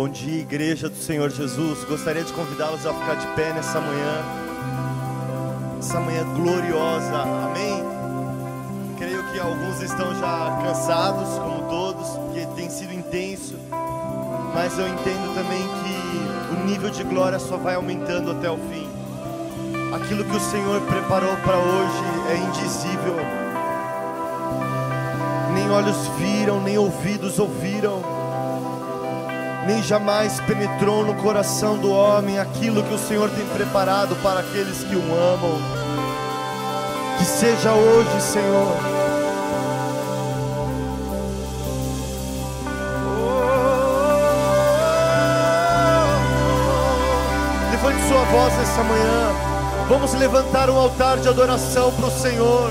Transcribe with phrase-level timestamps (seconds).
[0.00, 1.84] Bom dia, igreja do Senhor Jesus.
[1.84, 4.24] Gostaria de convidá-los a ficar de pé nessa manhã,
[5.78, 7.84] essa manhã gloriosa, amém?
[8.96, 13.56] Creio que alguns estão já cansados, como todos, porque tem sido intenso,
[14.54, 18.88] mas eu entendo também que o nível de glória só vai aumentando até o fim.
[19.94, 23.16] Aquilo que o Senhor preparou para hoje é indizível.
[25.52, 28.19] Nem olhos viram, nem ouvidos ouviram
[29.70, 34.82] nem jamais penetrou no coração do homem aquilo que o Senhor tem preparado para aqueles
[34.82, 35.60] que o amam.
[37.16, 38.76] Que seja hoje, Senhor.
[47.70, 49.32] Levante sua voz essa manhã.
[49.88, 52.70] Vamos levantar um altar de adoração para o Senhor.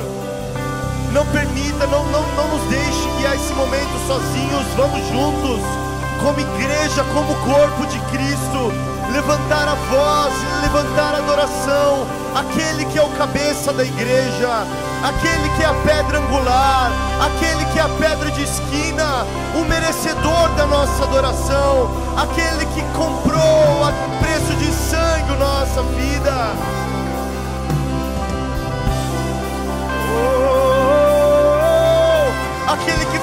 [1.13, 4.65] Não permita, não, não, não nos deixe guiar esse momento sozinhos.
[4.75, 5.88] Vamos juntos
[6.21, 8.71] como igreja, como corpo de Cristo,
[9.11, 14.65] levantar a voz, levantar a adoração, aquele que é o cabeça da igreja,
[15.03, 19.25] aquele que é a pedra angular, aquele que é a pedra de esquina,
[19.55, 26.88] o merecedor da nossa adoração, aquele que comprou a preço de sangue nossa vida.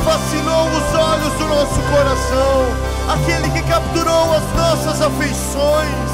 [0.06, 6.10] Fascinou os olhos do nosso coração aquele que capturou as nossas afeições.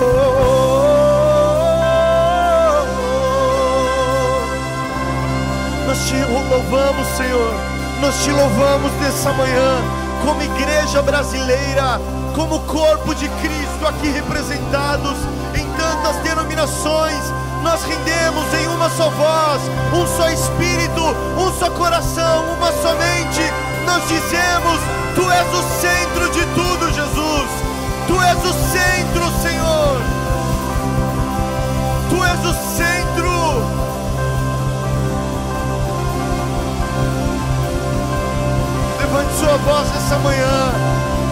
[0.00, 0.64] Oh,
[5.86, 7.54] Nós te louvamos, Senhor.
[8.00, 9.80] Nós te louvamos nessa manhã,
[10.24, 12.00] como igreja brasileira,
[12.34, 15.16] como corpo de Cristo aqui representados
[15.54, 17.43] em tantas denominações.
[17.64, 21.02] Nós rendemos em uma só voz, um só espírito,
[21.36, 24.80] um só coração, uma só mente nós dizemos:
[25.14, 27.50] Tu és o centro de tudo, Jesus.
[28.06, 30.00] Tu és o centro, Senhor.
[32.08, 33.30] Tu és o centro.
[39.00, 40.72] Levante sua voz nessa manhã.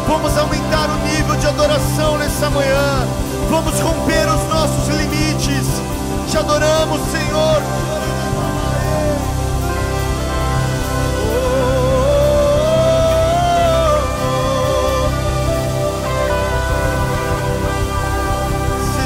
[0.07, 3.07] Vamos aumentar o nível de adoração nessa manhã.
[3.51, 5.92] Vamos romper os nossos limites.
[6.33, 7.63] Te adoramos, Senhor.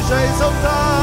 [0.06, 0.95] seja exaltado,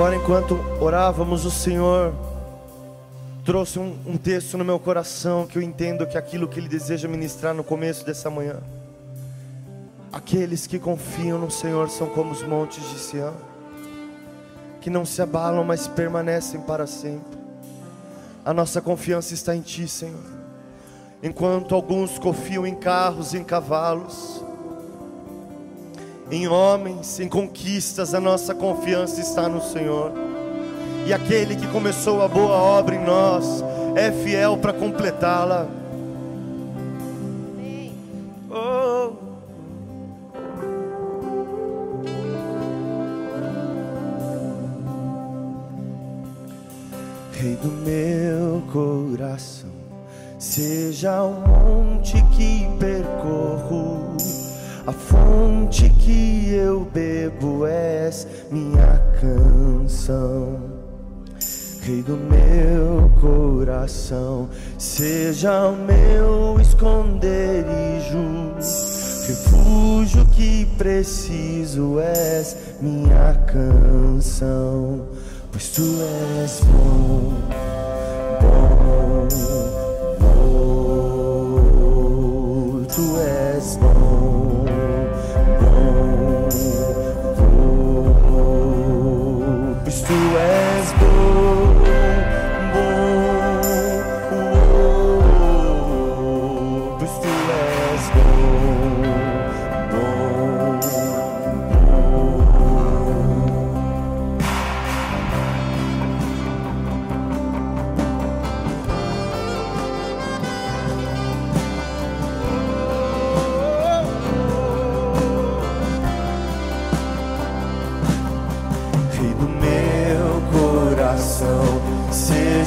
[0.00, 2.14] Agora, enquanto orávamos, o Senhor
[3.44, 6.70] trouxe um, um, texto no meu coração que eu entendo que é aquilo que Ele
[6.70, 8.60] deseja ministrar no começo dessa manhã.
[10.10, 13.34] Aqueles que confiam no Senhor são como os montes de Sião,
[14.80, 17.38] que não se abalam, mas permanecem para sempre.
[18.42, 20.24] A nossa confiança está em Ti, Senhor.
[21.22, 24.42] Enquanto alguns confiam em carros, em cavalos,
[26.30, 30.12] em homens, em conquistas, a nossa confiança está no Senhor.
[31.06, 33.64] E aquele que começou a boa obra em nós
[33.96, 35.66] é fiel para completá-la.
[47.40, 49.70] Rei do meu coração,
[50.38, 54.14] seja o monte que percorro,
[54.86, 60.60] a fonte que eu bebo és minha canção.
[61.82, 68.18] Rei do meu coração, seja o meu esconderijo,
[69.26, 75.08] refúgio que preciso és minha canção
[75.52, 75.82] pois tu
[76.42, 77.32] és bom,
[78.40, 79.69] bom,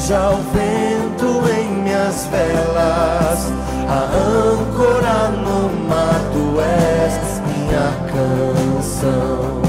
[0.04, 3.54] Seja o vento em minhas velas,
[3.88, 9.62] a âncora no mato és minha canção.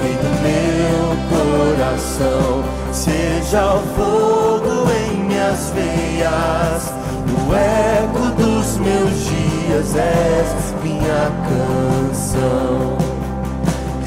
[0.00, 6.90] Rei do meu coração, seja o fogo em minhas veias,
[7.26, 13.07] no eco dos meus dias és minha canção.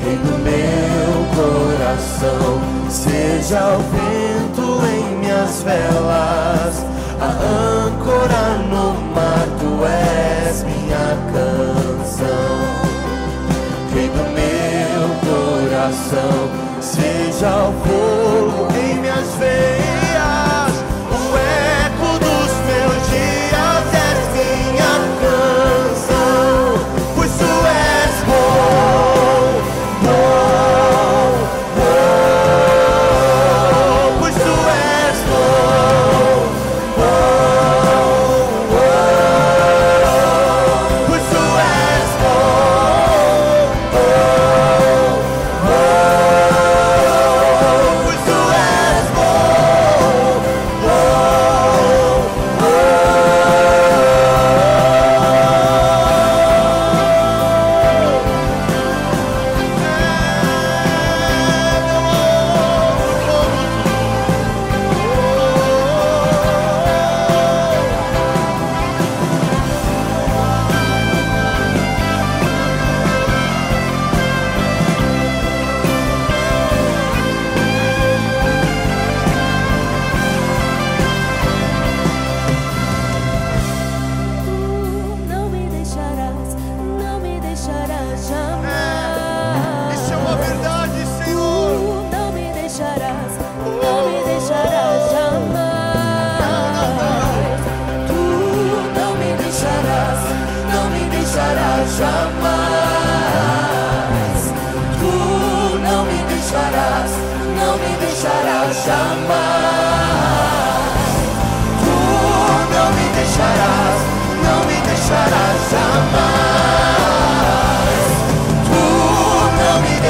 [0.03, 6.83] Vem do meu coração, seja o vento em minhas velas,
[7.19, 7.29] a
[7.85, 12.51] âncora no mar, tu és minha canção.
[13.93, 16.49] Vem do meu coração,
[16.81, 20.00] seja o fogo em minhas veias.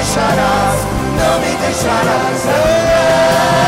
[0.01, 2.45] deixarás, não me deixarás.
[2.45, 3.60] Não.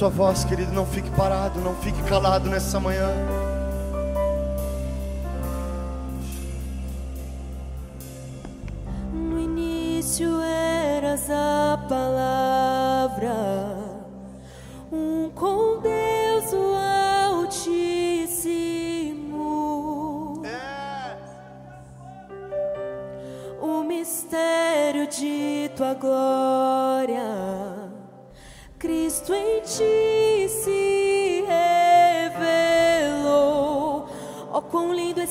[0.00, 0.72] sua voz, querido.
[0.72, 3.39] Não fique parado, não fique calado nessa manhã.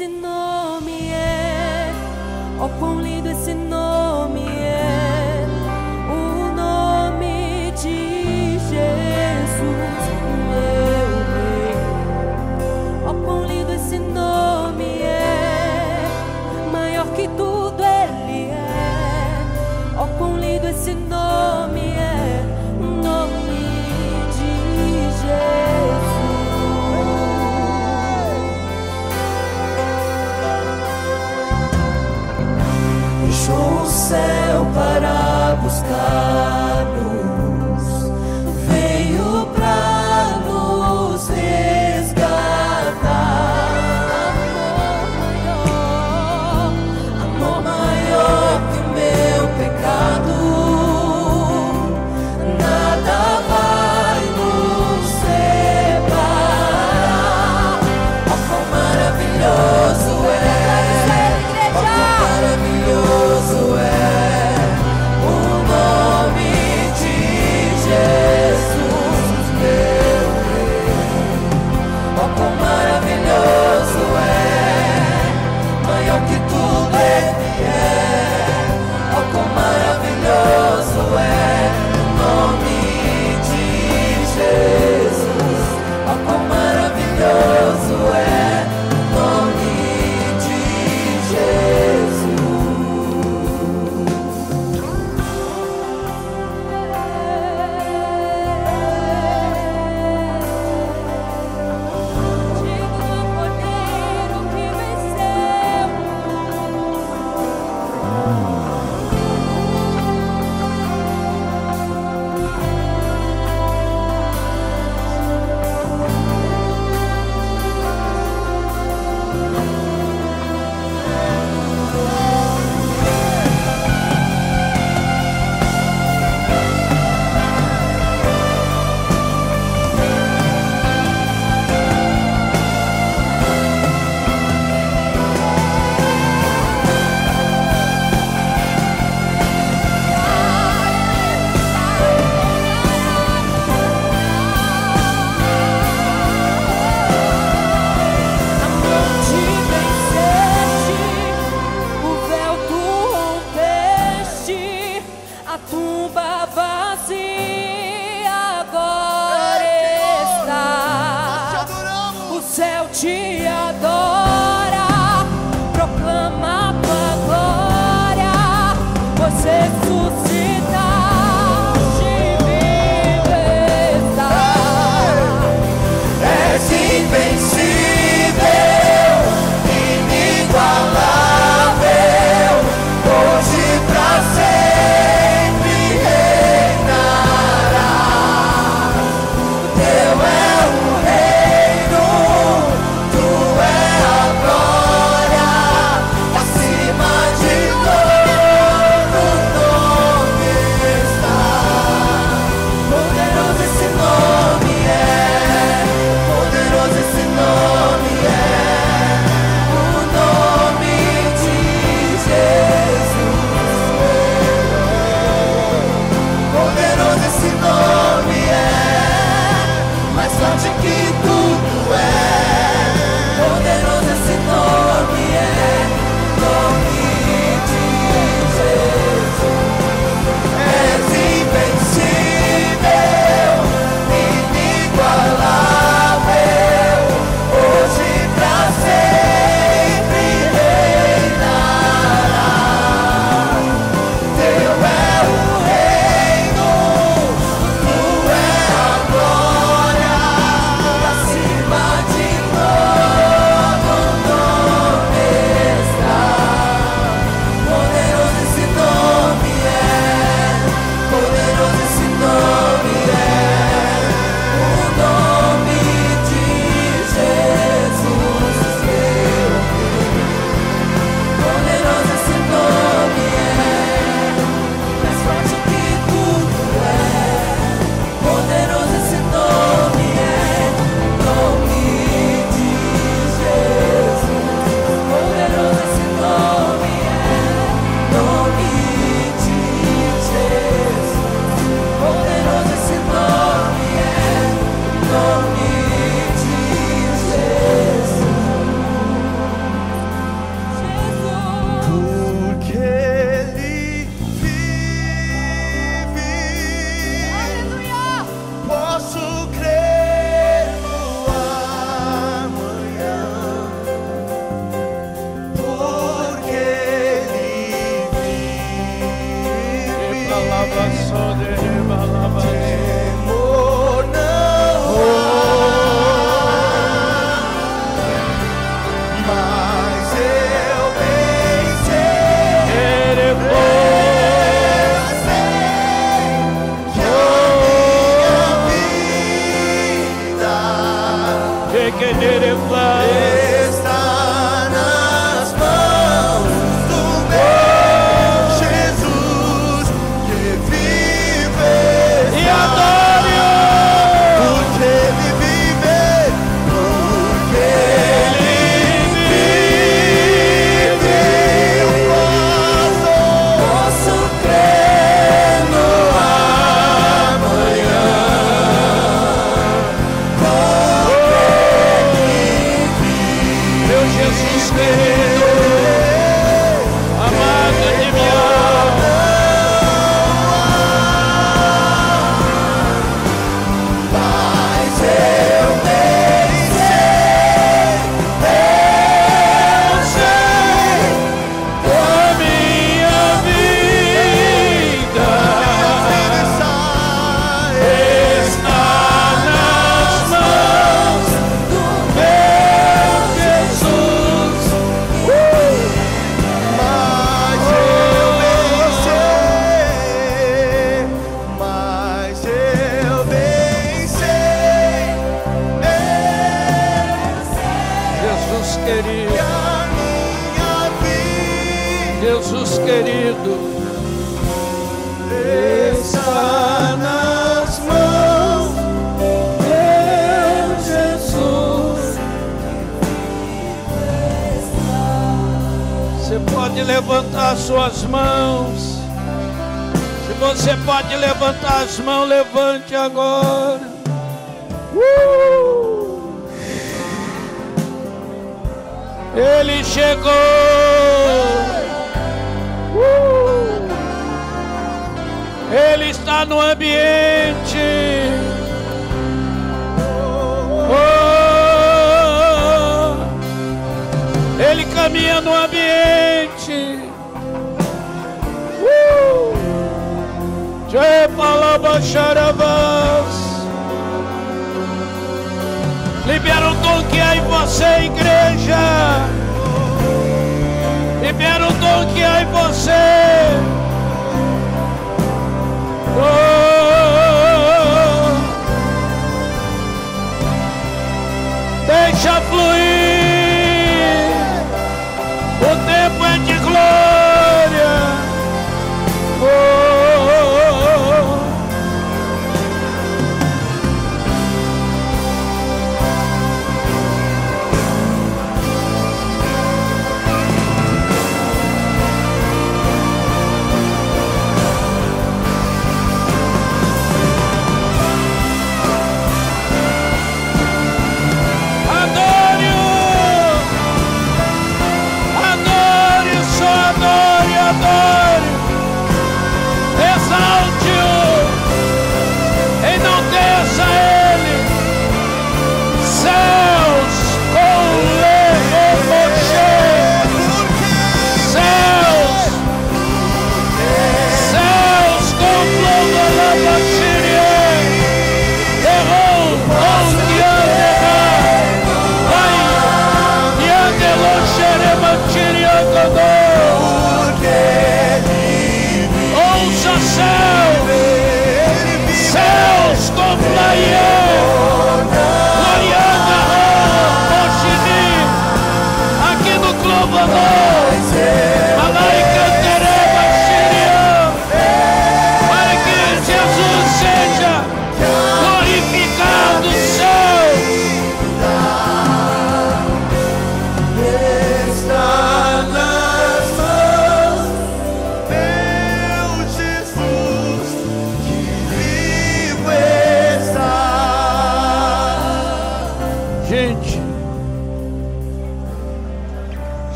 [0.00, 1.92] esse nome é.
[2.58, 3.89] Oh, quão lindo esse nome.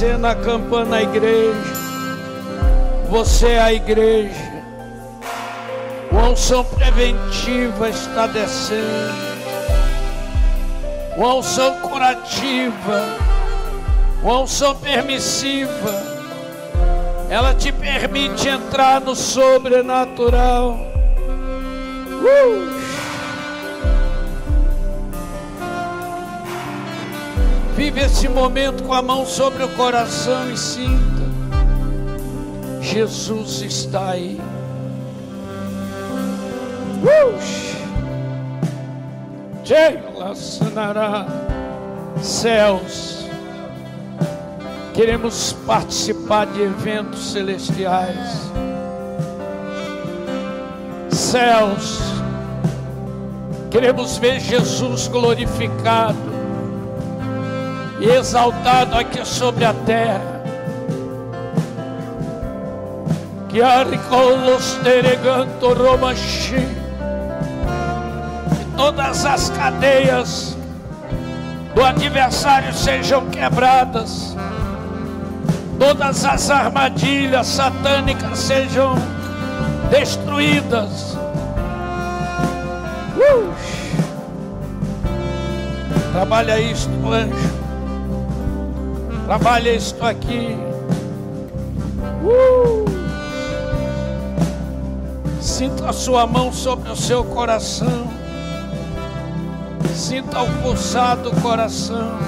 [0.00, 1.74] Descer na campana igreja.
[3.10, 4.50] Você é a igreja.
[6.10, 9.30] A unção preventiva está descendo.
[11.18, 13.04] A unção curativa
[14.22, 15.92] uma unção permissiva,
[17.30, 20.78] ela te permite entrar no sobrenatural.
[22.22, 22.69] Uh!
[28.20, 31.22] Vive esse momento com a mão sobre o coração e sinta:
[32.82, 34.38] Jesus está aí.
[42.20, 43.24] Céus
[44.92, 48.50] Queremos participar de eventos celestiais.
[51.08, 52.00] Céus,
[53.70, 56.29] queremos ver Jesus glorificado.
[58.00, 60.40] E exaltado aqui sobre a terra.
[63.48, 66.66] Que aricolos tereganto romachi.
[68.56, 70.56] Que todas as cadeias
[71.74, 74.36] do adversário sejam quebradas.
[75.78, 78.94] Todas as armadilhas satânicas sejam
[79.90, 81.16] destruídas.
[83.16, 83.52] Uh!
[86.12, 87.49] Trabalha isto, anjo.
[89.30, 90.56] Trabalha isto aqui.
[92.24, 92.84] Uh!
[95.40, 98.10] Sinta a sua mão sobre o seu coração.
[99.94, 102.18] Sinta o pulsar do coração.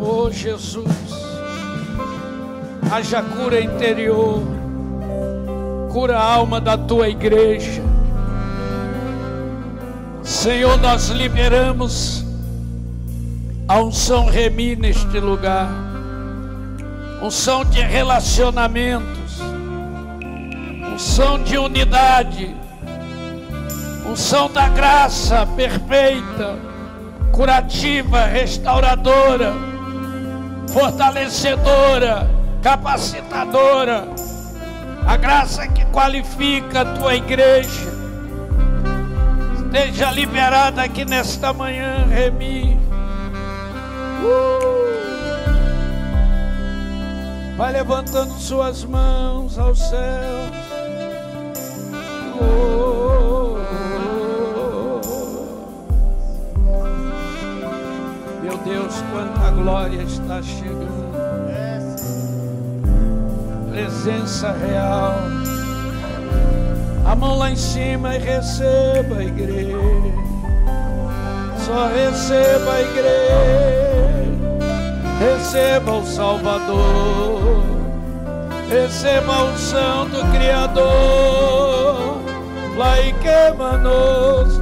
[0.00, 0.88] Oh Jesus,
[2.90, 4.42] haja cura interior,
[5.92, 7.84] cura a alma da tua igreja.
[10.24, 12.17] Senhor, nós liberamos
[13.68, 15.68] a unção remi neste lugar,
[17.20, 19.38] unção de relacionamentos,
[20.94, 22.56] unção de unidade,
[24.06, 26.58] unção da graça perfeita,
[27.30, 29.52] curativa, restauradora,
[30.72, 32.26] fortalecedora,
[32.62, 34.08] capacitadora,
[35.06, 37.98] a graça que qualifica a tua igreja.
[39.62, 42.78] Esteja liberada aqui nesta manhã, Remi.
[44.24, 44.58] Uh!
[47.58, 50.52] Vai levantando suas mãos aos céus.
[52.40, 53.58] Oh,
[58.40, 61.08] Meu Deus, quanta glória está chegando.
[63.72, 65.14] Presença real.
[67.04, 69.76] A mão lá em cima e receba a igreja.
[71.66, 73.87] Só receba a igreja.
[75.18, 77.62] Receba o Salvador.
[78.68, 82.18] Receba unção do Criador.
[82.76, 84.58] Lá e queima-nos.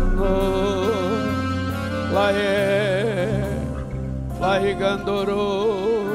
[2.12, 3.44] Lá é.
[4.40, 6.06] Lá e gandorou.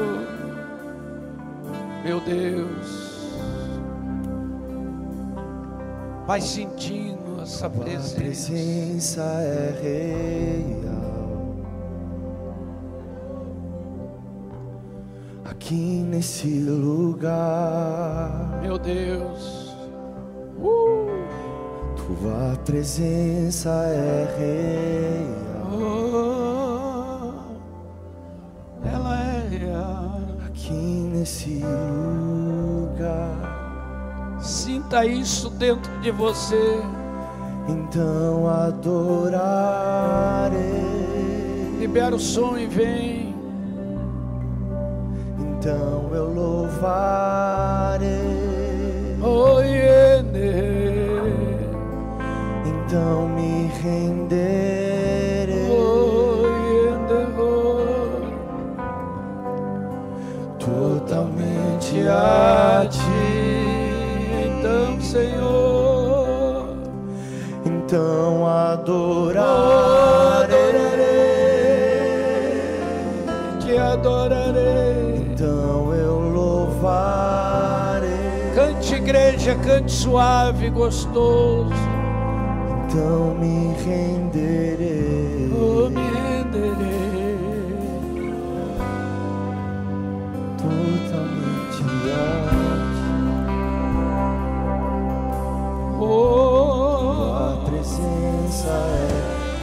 [2.04, 3.02] Meu Deus.
[6.26, 8.16] Vai sentindo essa Tua presença.
[8.16, 10.91] presença é real.
[15.64, 19.72] Aqui nesse lugar, Meu Deus.
[20.58, 21.06] Uh,
[21.94, 25.70] tua presença é real.
[25.72, 27.32] oh,
[28.88, 30.20] ela é real.
[30.46, 33.38] Aqui nesse lugar,
[34.40, 36.82] Sinta isso dentro de você.
[37.68, 38.90] então adorarei.
[41.78, 43.21] Libera o som e vem.
[45.64, 48.08] Então eu louvarei.
[49.22, 51.30] Oh, iene.
[52.66, 55.68] Então me renderei.
[55.70, 56.42] Oh,
[57.38, 57.86] oh.
[60.58, 62.98] totalmente a ti.
[62.98, 63.06] ti.
[64.58, 66.74] Então, Senhor,
[67.64, 69.46] Então adorarei.
[73.60, 74.41] te adorarei.
[79.42, 81.72] Igreja, cante suave, gostoso.
[82.88, 85.50] Então me renderei.
[85.52, 87.42] Oh, me renderei.
[90.58, 91.82] Totalmente
[92.12, 92.16] a
[92.86, 93.12] ti.
[96.00, 99.08] Oh, A presença é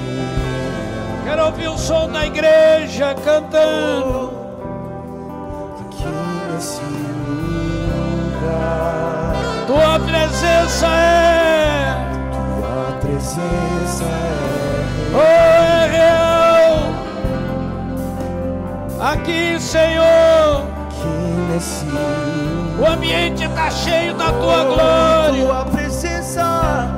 [0.04, 1.24] real.
[1.26, 4.32] quero ouvir o som da igreja cantando.
[5.80, 6.04] Aqui
[6.54, 6.82] nesse
[8.42, 9.19] lugar.
[9.70, 11.94] Tua presença é,
[12.32, 16.90] Tua presença é oh, é real.
[19.12, 21.08] Aqui, Senhor, aqui
[21.54, 21.86] nesse
[22.80, 25.46] o ambiente está cheio da tua glória.
[25.46, 26.90] Tua presença,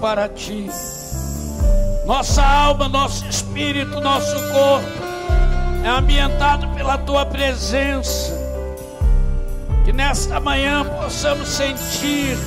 [0.00, 0.70] para ti.
[2.06, 5.08] Nossa alma, nosso espírito, nosso corpo
[5.84, 8.36] é ambientado pela tua presença.
[9.84, 12.38] Que nesta manhã possamos sentir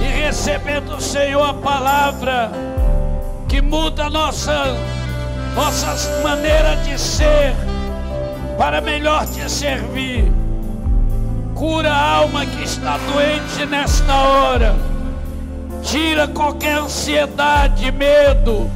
[0.00, 2.50] e receber do Senhor a palavra
[3.48, 4.64] que muda nossa
[5.54, 7.54] nossas maneiras de ser
[8.56, 10.30] para melhor te servir.
[11.54, 14.87] Cura a alma que está doente nesta hora
[15.90, 18.70] tira qualquer ansiedade, medo,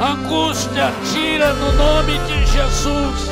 [0.00, 3.28] angústia, tira no nome de Jesus.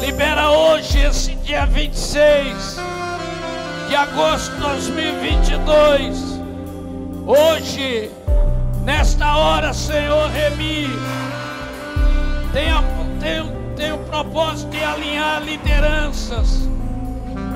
[0.00, 2.78] Libera hoje, esse dia 26
[3.88, 6.40] de agosto de 2022.
[7.26, 8.10] Hoje,
[8.82, 10.88] nesta hora, Senhor, Remi,
[12.54, 12.72] tem,
[13.20, 16.66] tem, tem o propósito de alinhar lideranças,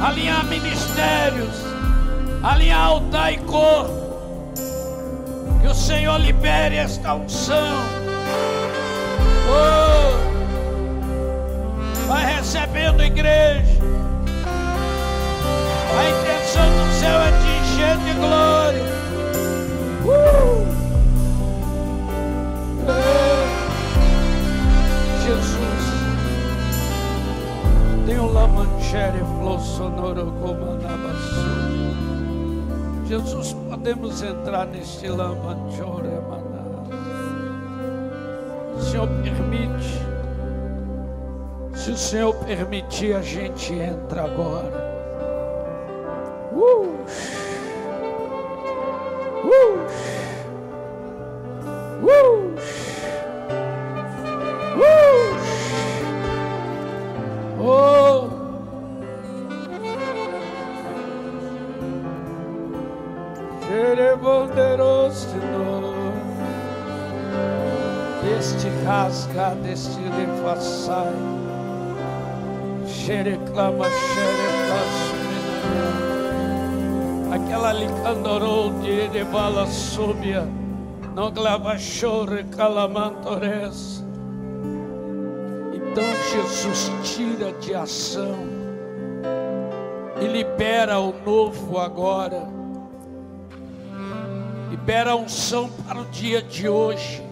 [0.03, 1.55] alinhar ministérios,
[2.43, 3.98] alinhar altar e corpo
[5.89, 7.79] Senhor libere esta unção.
[9.49, 10.13] Oh,
[12.07, 13.79] vai recebendo igreja.
[15.97, 18.85] A intenção do céu é te encher de glória.
[20.05, 20.67] Uh!
[25.25, 25.85] Jesus.
[28.05, 30.79] Tem o lamanchére flor sonoro como
[33.09, 35.68] Jesus, podemos entrar neste lamanchore
[38.99, 40.03] Senhor permite.
[41.73, 44.88] Se o Senhor permitir, a gente entra agora.
[69.49, 71.15] Rasga deste refaçai
[72.87, 75.09] xereclama xereclama
[77.35, 80.47] aquela licandorou de de bala súbia.
[81.15, 84.05] Não clava chore calamantores
[85.75, 88.37] então Jesus tira de ação
[90.21, 92.47] e libera o novo agora.
[94.71, 97.23] Libera a unção para o dia de hoje,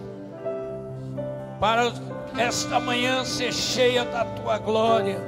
[1.59, 1.91] para
[2.37, 5.19] esta manhã ser cheia da tua glória,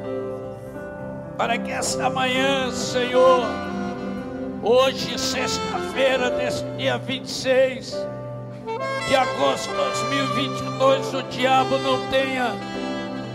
[1.37, 3.45] para que esta manhã, Senhor,
[4.61, 7.95] hoje, sexta-feira, deste dia 26
[9.07, 12.51] de agosto de 2022, o diabo não tenha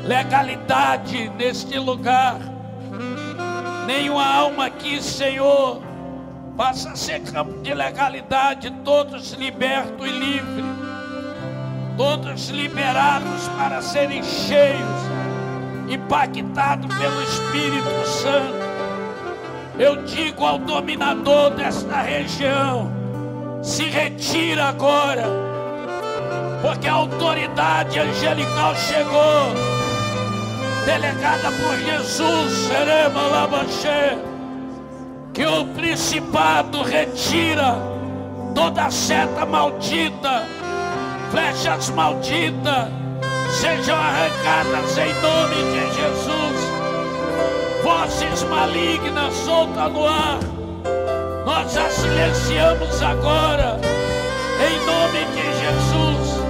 [0.04, 2.38] legalidade neste lugar,
[3.86, 5.82] nenhuma alma aqui, Senhor
[6.56, 10.64] passa a ser campo de legalidade, todos libertos e livres,
[11.96, 14.88] todos liberados para serem cheios,
[15.88, 18.64] impactados pelo Espírito Santo.
[19.78, 22.90] Eu digo ao dominador desta região:
[23.62, 25.24] se retira agora,
[26.62, 29.52] porque a autoridade angelical chegou,
[30.84, 34.18] delegada por Jesus, seremos lavancher
[35.32, 37.74] que o principado retira
[38.54, 40.44] toda seta maldita,
[41.34, 42.88] flechas malditas,
[43.60, 46.74] sejam arrancadas em nome de Jesus.
[47.82, 50.38] Vozes malignas solta no ar,
[51.44, 53.80] nós as silenciamos agora,
[54.60, 56.44] em nome de Jesus.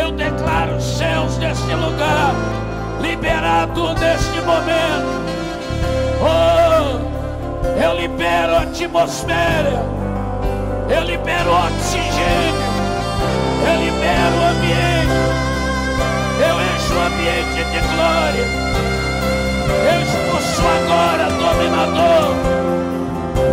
[0.00, 2.32] Eu declaro os céus deste lugar
[3.02, 5.26] liberado neste momento.
[6.22, 7.06] Oh!
[7.82, 9.84] Eu libero a atmosfera.
[10.88, 12.65] Eu libero o oxigênio.
[14.66, 15.14] Ambiente.
[16.40, 18.46] Eu encho o ambiente de glória.
[19.86, 22.34] Eu expulso agora, dominador.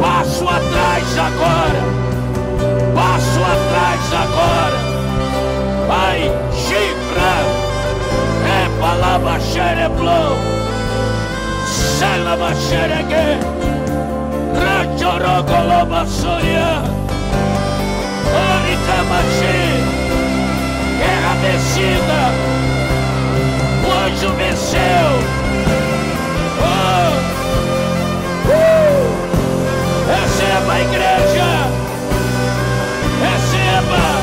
[0.02, 1.82] Passo atrás agora.
[2.96, 4.80] Passo atrás agora.
[5.88, 6.20] Vai,
[6.52, 7.34] chifra.
[8.50, 10.38] É palavra xereblou.
[11.68, 13.40] Sela xeregue.
[14.56, 16.84] Rachorogoloba Soria
[18.34, 20.03] Oricamachi
[21.44, 22.32] mexida.
[23.86, 25.10] O anjo venceu.
[26.62, 27.12] Oh.
[28.50, 29.04] Uh.
[30.08, 31.50] Receba, igreja.
[33.22, 34.23] Receba.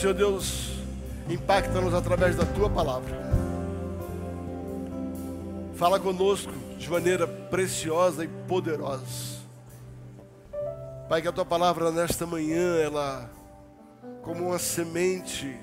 [0.00, 0.70] Senhor Deus,
[1.28, 3.14] impacta-nos através da tua palavra.
[5.74, 9.04] Fala conosco de maneira preciosa e poderosa.
[11.06, 13.30] Pai, que a tua palavra nesta manhã, ela,
[14.22, 15.54] como uma semente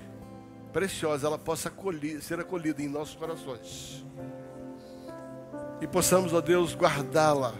[0.71, 1.73] preciosa, ela possa
[2.21, 4.05] ser acolhida em nossos corações.
[5.81, 7.55] E possamos, ó Deus, guardá-la,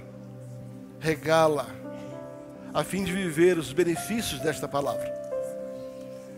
[1.00, 1.66] regá-la,
[2.72, 5.27] a fim de viver os benefícios desta palavra.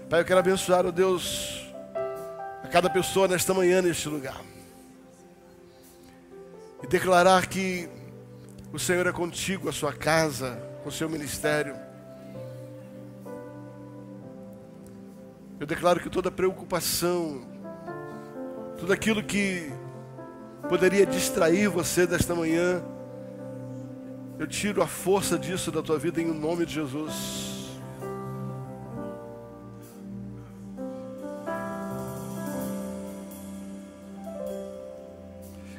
[0.09, 1.67] Pai, eu quero abençoar, ó Deus,
[2.63, 4.41] a cada pessoa nesta manhã, neste lugar.
[6.81, 7.87] E declarar que
[8.73, 11.75] o Senhor é contigo, a sua casa, o seu ministério.
[15.59, 17.43] Eu declaro que toda preocupação,
[18.79, 19.71] tudo aquilo que
[20.67, 22.81] poderia distrair você desta manhã,
[24.39, 27.58] eu tiro a força disso da tua vida em nome de Jesus.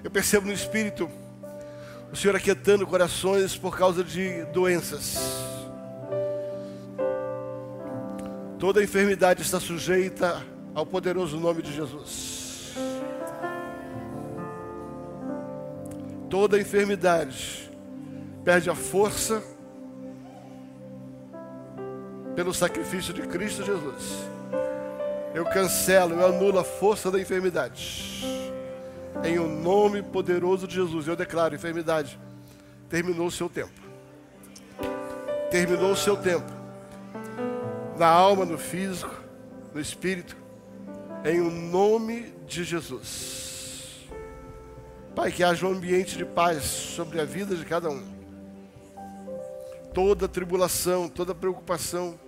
[0.03, 1.11] Eu percebo no Espírito
[2.13, 5.19] o Senhor aquietando corações por causa de doenças.
[8.59, 10.43] Toda enfermidade está sujeita
[10.75, 12.75] ao poderoso nome de Jesus.
[16.29, 17.71] Toda enfermidade
[18.45, 19.43] perde a força
[22.35, 24.29] pelo sacrifício de Cristo Jesus.
[25.35, 28.40] Eu cancelo, eu anulo a força da enfermidade.
[29.23, 32.19] Em o nome poderoso de Jesus, eu declaro: enfermidade,
[32.89, 33.73] terminou o seu tempo.
[35.51, 36.51] Terminou o seu tempo.
[37.99, 39.15] Na alma, no físico,
[39.75, 40.37] no espírito.
[41.25, 44.09] Em o nome de Jesus.
[45.15, 48.03] Pai, que haja um ambiente de paz sobre a vida de cada um.
[49.93, 52.19] Toda tribulação, toda preocupação.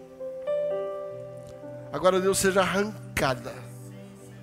[1.90, 3.55] Agora, Deus, seja arrancada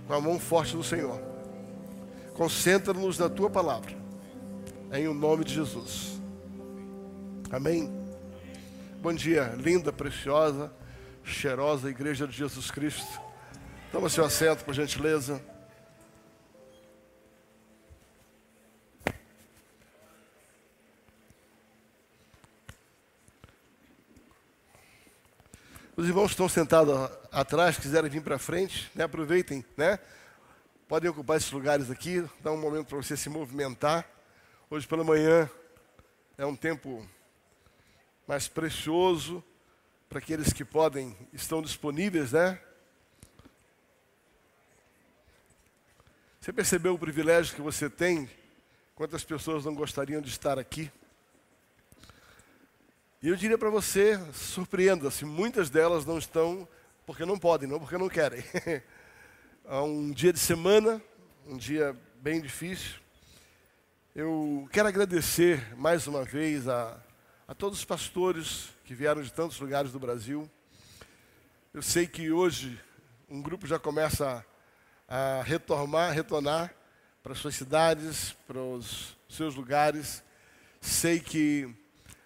[0.07, 1.28] com a mão forte do Senhor.
[2.39, 3.93] Concentra-nos na tua palavra.
[4.93, 6.21] Em o nome de Jesus.
[7.51, 7.91] Amém.
[9.01, 10.71] Bom dia, linda, preciosa,
[11.21, 13.21] cheirosa Igreja de Jesus Cristo.
[13.91, 15.43] Toma seu assento, por gentileza.
[25.93, 26.95] Os irmãos que estão sentados
[27.33, 29.99] atrás, quiserem vir para frente, né, aproveitem, né?
[30.89, 34.09] Podem ocupar esses lugares aqui, dá um momento para você se movimentar.
[34.71, 35.47] Hoje pela manhã
[36.35, 37.07] é um tempo
[38.27, 39.43] mais precioso
[40.09, 42.59] para aqueles que podem, estão disponíveis, né?
[46.41, 48.27] Você percebeu o privilégio que você tem?
[48.95, 50.91] Quantas pessoas não gostariam de estar aqui?
[53.21, 56.67] E eu diria para você, surpreenda-se, muitas delas não estão
[57.05, 58.43] porque não podem, não porque não querem.
[59.71, 60.99] Há um dia de semana,
[61.45, 62.95] um dia bem difícil.
[64.15, 66.99] Eu quero agradecer mais uma vez a,
[67.47, 70.49] a todos os pastores que vieram de tantos lugares do Brasil.
[71.71, 72.81] Eu sei que hoje
[73.29, 74.43] um grupo já começa
[75.07, 76.73] a, a retornar, retornar
[77.21, 80.23] para suas cidades, para os seus lugares.
[80.81, 81.71] Sei que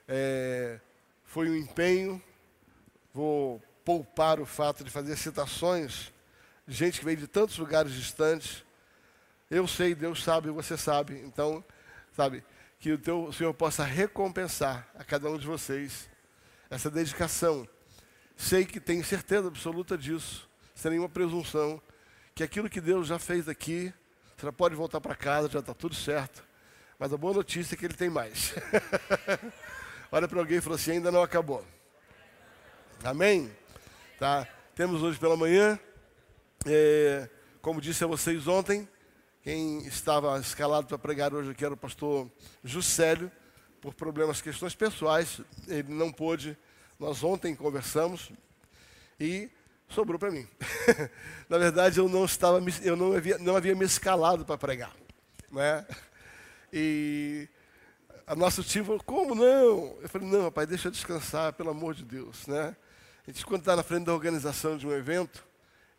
[0.08, 0.80] é,
[1.26, 2.24] foi um empenho.
[3.14, 6.13] Vou poupar o fato de fazer citações
[6.68, 8.64] gente que veio de tantos lugares distantes.
[9.50, 11.22] Eu sei, Deus sabe, você sabe.
[11.26, 11.64] Então,
[12.16, 12.44] sabe,
[12.80, 16.10] que o, teu, o Senhor possa recompensar a cada um de vocês
[16.70, 17.68] essa dedicação.
[18.36, 21.82] Sei que tenho certeza absoluta disso, sem nenhuma presunção,
[22.34, 23.94] que aquilo que Deus já fez aqui,
[24.36, 26.44] você já pode voltar para casa, já está tudo certo.
[26.98, 28.54] Mas a boa notícia é que Ele tem mais.
[30.12, 31.66] Olha para alguém e fala assim: ainda não acabou.
[33.04, 33.52] Amém?
[34.18, 34.48] Tá?
[34.76, 35.80] Temos hoje pela manhã,
[36.66, 37.30] é,
[37.62, 38.88] como disse a vocês ontem,
[39.42, 42.32] quem estava escalado para pregar hoje aqui era o pastor
[42.64, 43.32] Juscelio,
[43.82, 46.58] por problemas, questões pessoais, ele não pôde.
[46.98, 48.32] Nós ontem conversamos
[49.20, 49.50] e
[49.90, 50.48] sobrou para mim.
[51.50, 54.96] Na verdade, eu não estava, eu não havia, não havia me escalado para pregar,
[55.52, 55.86] né?
[56.72, 57.50] E
[58.26, 59.98] a nosso time falou, como não?
[60.02, 62.76] Eu falei, não, rapaz, deixa eu descansar, pelo amor de Deus, né?
[63.28, 65.46] A gente, quando está na frente da organização de um evento,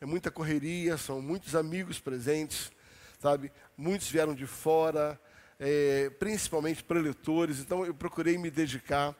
[0.04, 2.70] é muita correria, são muitos amigos presentes,
[3.18, 3.50] sabe?
[3.74, 5.18] Muitos vieram de fora,
[5.58, 9.16] é, principalmente preletores, então eu procurei me dedicar.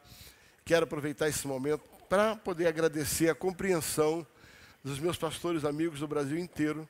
[0.62, 4.26] Quero aproveitar esse momento para poder agradecer a compreensão
[4.84, 6.86] dos meus pastores amigos do Brasil inteiro,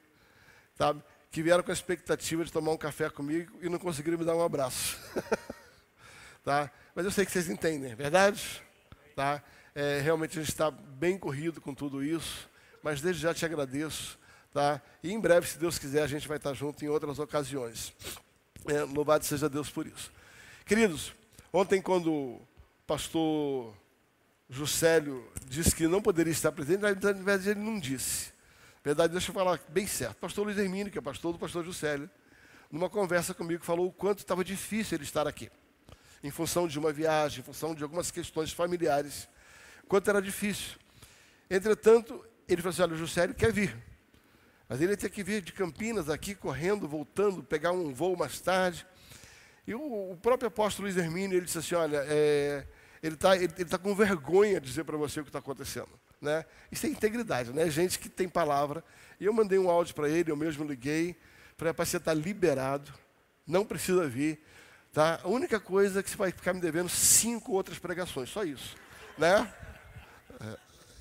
[0.76, 1.01] sabe?
[1.30, 4.34] Que vieram com a expectativa de tomar um café comigo e não conseguiram me dar
[4.34, 4.99] um abraço.
[6.42, 6.68] tá?
[6.97, 8.61] Mas eu sei que vocês entendem, é verdade?
[9.14, 9.40] Tá?
[9.72, 12.51] É, realmente a gente está bem corrido com tudo isso,
[12.85, 14.18] mas desde já te agradeço.
[14.53, 14.80] Tá?
[15.03, 17.95] E em breve, se Deus quiser, a gente vai estar junto em outras ocasiões.
[18.66, 20.12] É, louvado seja Deus por isso.
[20.66, 21.14] Queridos,
[21.51, 22.49] ontem quando o
[22.87, 23.74] pastor
[24.51, 28.26] Juscelio disse que não poderia estar presente, na verdade ele não disse.
[28.85, 30.16] Na verdade, deixa eu falar bem certo.
[30.16, 32.09] pastor Luiz Hermínio, que é pastor do pastor Juscelio,
[32.70, 35.51] numa conversa comigo, falou o quanto estava difícil ele estar aqui
[36.22, 39.26] em função de uma viagem, em função de algumas questões familiares,
[39.89, 40.78] quanto era difícil.
[41.51, 43.76] Entretanto, ele falou assim: olha, o Juscelio quer vir.
[44.68, 48.86] Mas ele tinha que vir de Campinas aqui, correndo, voltando, pegar um voo mais tarde.
[49.66, 52.66] E o, o próprio apóstolo Luiz Hermínio, ele disse assim: olha, é,
[53.03, 55.90] ele está ele, ele tá com vergonha de dizer para você o que está acontecendo.
[56.20, 56.45] Né?
[56.72, 57.68] Isso é integridade, né?
[57.68, 58.82] Gente que tem palavra.
[59.20, 61.16] E eu mandei um áudio para ele, eu mesmo liguei,
[61.57, 62.92] para você estar liberado,
[63.47, 64.40] não precisa vir.
[64.92, 65.20] Tá?
[65.22, 68.76] A única coisa é que você vai ficar me devendo cinco outras pregações, só isso.
[69.18, 69.53] Né?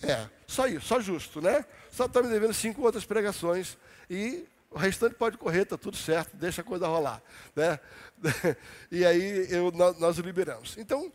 [0.04, 1.66] É, só isso, só justo, né?
[1.92, 3.78] Só está me devendo cinco outras pregações
[4.10, 7.22] e o restante pode correr, está tudo certo, deixa a coisa rolar.
[7.56, 7.80] Né?
[8.92, 10.78] E aí eu, nós, o liberamos.
[10.78, 11.12] Então,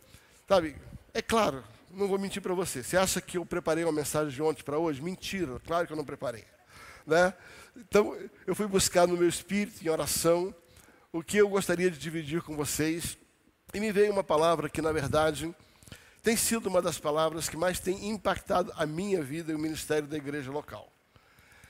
[0.47, 0.75] sabe,
[1.13, 2.83] é claro, não vou mentir para você.
[2.83, 5.01] Você acha que eu preparei uma mensagem de ontem para hoje?
[5.01, 6.45] Mentira, claro que eu não preparei.
[7.05, 7.33] Né?
[7.75, 8.15] Então,
[8.45, 10.53] eu fui buscar no meu espírito, em oração,
[11.11, 13.17] o que eu gostaria de dividir com vocês.
[13.73, 15.53] E me veio uma palavra que, na verdade,
[16.21, 20.07] tem sido uma das palavras que mais tem impactado a minha vida e o ministério
[20.07, 20.91] da igreja local.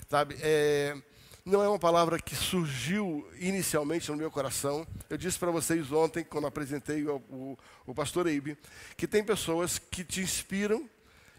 [0.09, 0.95] Sabe, é,
[1.45, 4.87] não é uma palavra que surgiu inicialmente no meu coração.
[5.09, 8.57] Eu disse para vocês ontem, quando apresentei o, o, o pastor Eibe,
[8.97, 10.89] que tem pessoas que te inspiram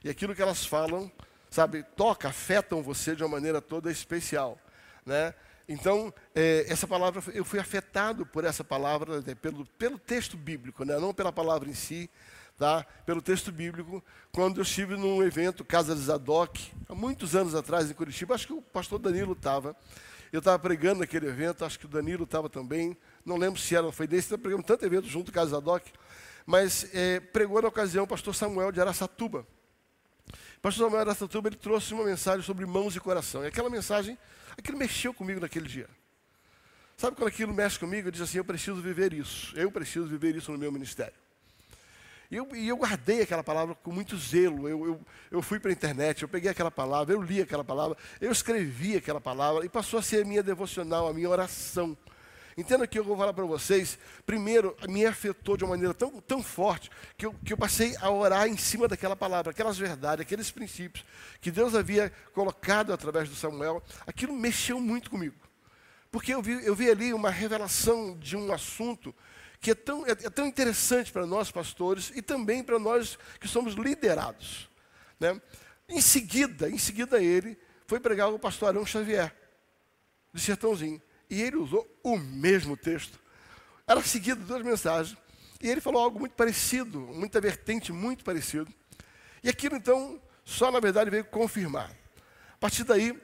[0.05, 1.11] e aquilo que elas falam,
[1.51, 4.59] sabe, toca, afetam você de uma maneira toda especial,
[5.05, 5.35] né?
[5.69, 10.85] Então, é, essa palavra, eu fui afetado por essa palavra, né, pelo, pelo texto bíblico,
[10.85, 10.99] né?
[10.99, 12.11] não pela palavra em si,
[12.61, 12.85] tá?
[13.07, 17.91] pelo texto bíblico, quando eu estive num evento, Casa de Zadok, há muitos anos atrás
[17.91, 19.75] em Curitiba, acho que o pastor Danilo estava.
[20.31, 22.95] Eu estava pregando naquele evento, acho que o Danilo estava também,
[23.25, 25.91] não lembro se era, foi desse, estava pregando tanto evento junto Casa Zadok,
[26.45, 29.47] mas é, pregou na ocasião o pastor Samuel de Araçatuba.
[30.59, 33.71] O pastor Samuel de Araçatuba, ele trouxe uma mensagem sobre mãos e coração, e aquela
[33.71, 34.19] mensagem,
[34.59, 35.89] aquilo mexeu comigo naquele dia.
[36.99, 38.09] Sabe quando aquilo mexe comigo?
[38.09, 41.15] Eu disse assim, eu preciso viver isso, eu preciso viver isso no meu ministério.
[42.31, 44.69] E eu, e eu guardei aquela palavra com muito zelo.
[44.69, 45.01] Eu, eu,
[45.31, 48.97] eu fui para a internet, eu peguei aquela palavra, eu li aquela palavra, eu escrevi
[48.97, 51.97] aquela palavra e passou a ser a minha devocional, a minha oração.
[52.57, 53.99] Entenda que eu vou falar para vocês.
[54.25, 58.11] Primeiro, me afetou de uma maneira tão, tão forte que eu, que eu passei a
[58.11, 61.05] orar em cima daquela palavra, aquelas verdades, aqueles princípios
[61.41, 63.83] que Deus havia colocado através do Samuel.
[64.07, 65.35] Aquilo mexeu muito comigo.
[66.11, 69.15] Porque eu vi, eu vi ali uma revelação de um assunto
[69.61, 73.47] que é tão, é, é tão interessante para nós pastores e também para nós que
[73.47, 74.69] somos liderados.
[75.19, 75.41] Né?
[75.89, 79.35] Em seguida, em seguida ele foi pregar o pastor Xavier,
[80.33, 81.01] de Sertãozinho.
[81.29, 83.21] E ele usou o mesmo texto.
[83.87, 85.17] Era seguido duas mensagens.
[85.61, 88.73] E ele falou algo muito parecido, muita vertente muito parecido.
[89.43, 91.91] E aquilo então, só na verdade veio confirmar.
[92.55, 93.21] A partir daí,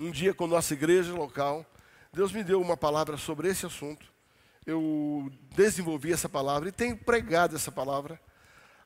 [0.00, 1.66] um dia com nossa igreja local,
[2.12, 4.17] Deus me deu uma palavra sobre esse assunto
[4.68, 8.20] eu desenvolvi essa palavra e tenho pregado essa palavra.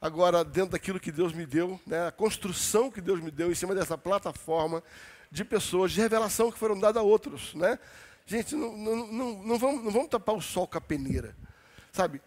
[0.00, 3.54] Agora, dentro daquilo que Deus me deu, né, a construção que Deus me deu em
[3.54, 4.82] cima dessa plataforma
[5.28, 7.52] de pessoas, de revelação que foram dadas a outros.
[7.54, 7.78] Né?
[8.24, 11.36] Gente, não, não, não, não, vamos, não vamos tapar o sol com a peneira.
[11.90, 12.22] Sabe?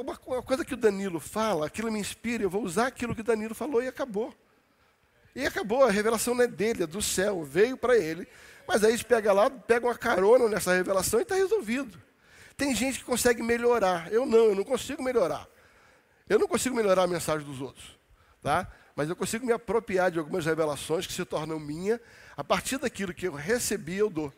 [0.00, 3.24] Uma, coisa que o Danilo fala, aquilo me inspira, eu vou usar aquilo que o
[3.24, 4.32] Danilo falou e acabou.
[5.34, 8.28] E acabou, a revelação não é dele, é do céu, veio para ele.
[8.66, 12.05] Mas aí eles pegam lá, pegam uma carona nessa revelação e está resolvido.
[12.56, 14.12] Tem gente que consegue melhorar.
[14.12, 15.46] Eu não, eu não consigo melhorar.
[16.28, 17.98] Eu não consigo melhorar a mensagem dos outros.
[18.42, 18.70] Tá?
[18.94, 22.00] Mas eu consigo me apropriar de algumas revelações que se tornam minha.
[22.36, 24.32] A partir daquilo que eu recebi, eu dou.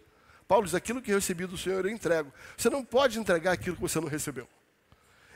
[0.49, 2.33] Paulo diz: aquilo que eu recebi do Senhor, eu entrego.
[2.57, 4.49] Você não pode entregar aquilo que você não recebeu.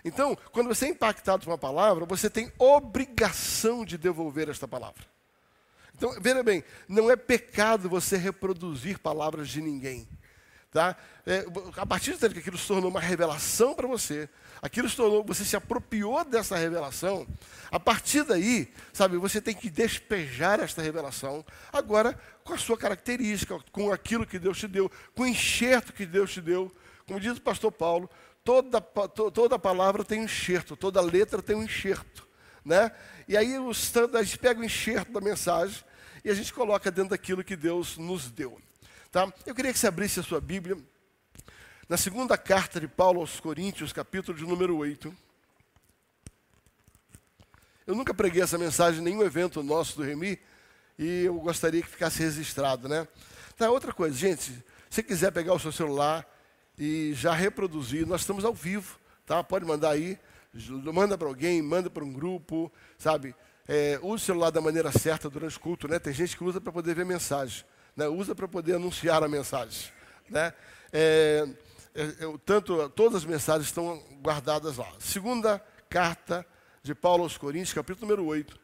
[0.05, 5.05] Então, quando você é impactado por uma palavra, você tem obrigação de devolver esta palavra.
[5.95, 10.09] Então, veja bem, não é pecado você reproduzir palavras de ninguém.
[10.73, 10.97] Tá?
[11.27, 11.45] É,
[11.77, 14.27] a partir do momento que aquilo se tornou uma revelação para você,
[14.63, 17.27] aquilo se tornou, você se apropriou dessa revelação,
[17.71, 23.59] a partir daí, sabe, você tem que despejar esta revelação, agora com a sua característica,
[23.71, 26.75] com aquilo que Deus te deu, com o enxerto que Deus te deu.
[27.07, 28.09] Como diz o pastor Paulo,
[28.43, 32.27] toda, toda palavra tem um enxerto, toda letra tem um enxerto.
[32.65, 32.91] Né?
[33.29, 35.85] E aí os, a gente pega o enxerto da mensagem
[36.25, 38.59] e a gente coloca dentro daquilo que Deus nos deu.
[39.13, 39.31] Tá?
[39.45, 40.75] Eu queria que você abrisse a sua Bíblia
[41.87, 45.15] na segunda carta de Paulo aos Coríntios, capítulo de número 8.
[47.87, 50.41] Eu nunca preguei essa mensagem em nenhum evento nosso do Remi
[50.99, 53.07] e eu gostaria que ficasse registrado, né?
[53.55, 56.27] Tá, outra coisa, gente, se quiser pegar o seu celular
[56.79, 59.45] e já reproduzir, nós estamos ao vivo, tá?
[59.45, 60.19] Pode mandar aí,
[60.91, 63.37] manda para alguém, manda para um grupo, sabe?
[63.69, 65.99] É, use o celular da maneira certa durante o culto, né?
[65.99, 67.63] Tem gente que usa para poder ver mensagem
[67.97, 69.93] né, usa para poder anunciar a mensagem.
[70.29, 70.53] Né?
[70.93, 71.47] É,
[71.95, 74.91] é, é tanto, todas as mensagens estão guardadas lá.
[74.99, 76.47] Segunda carta
[76.83, 78.61] de Paulo aos Coríntios, capítulo número 8.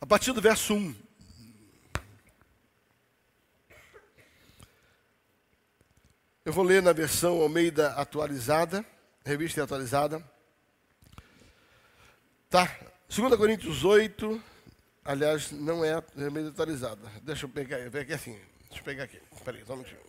[0.00, 0.94] A partir do verso 1.
[6.44, 8.82] Eu vou ler na versão Almeida atualizada,
[9.22, 10.37] revista atualizada.
[12.50, 12.66] Tá.
[13.10, 14.42] 2 Coríntios 8,
[15.04, 17.00] aliás, não é remédio atualizada.
[17.22, 18.40] Deixa eu pegar, eu aqui assim.
[18.68, 19.20] Deixa eu pegar aqui.
[19.34, 20.00] Espera aí, só um minutinho.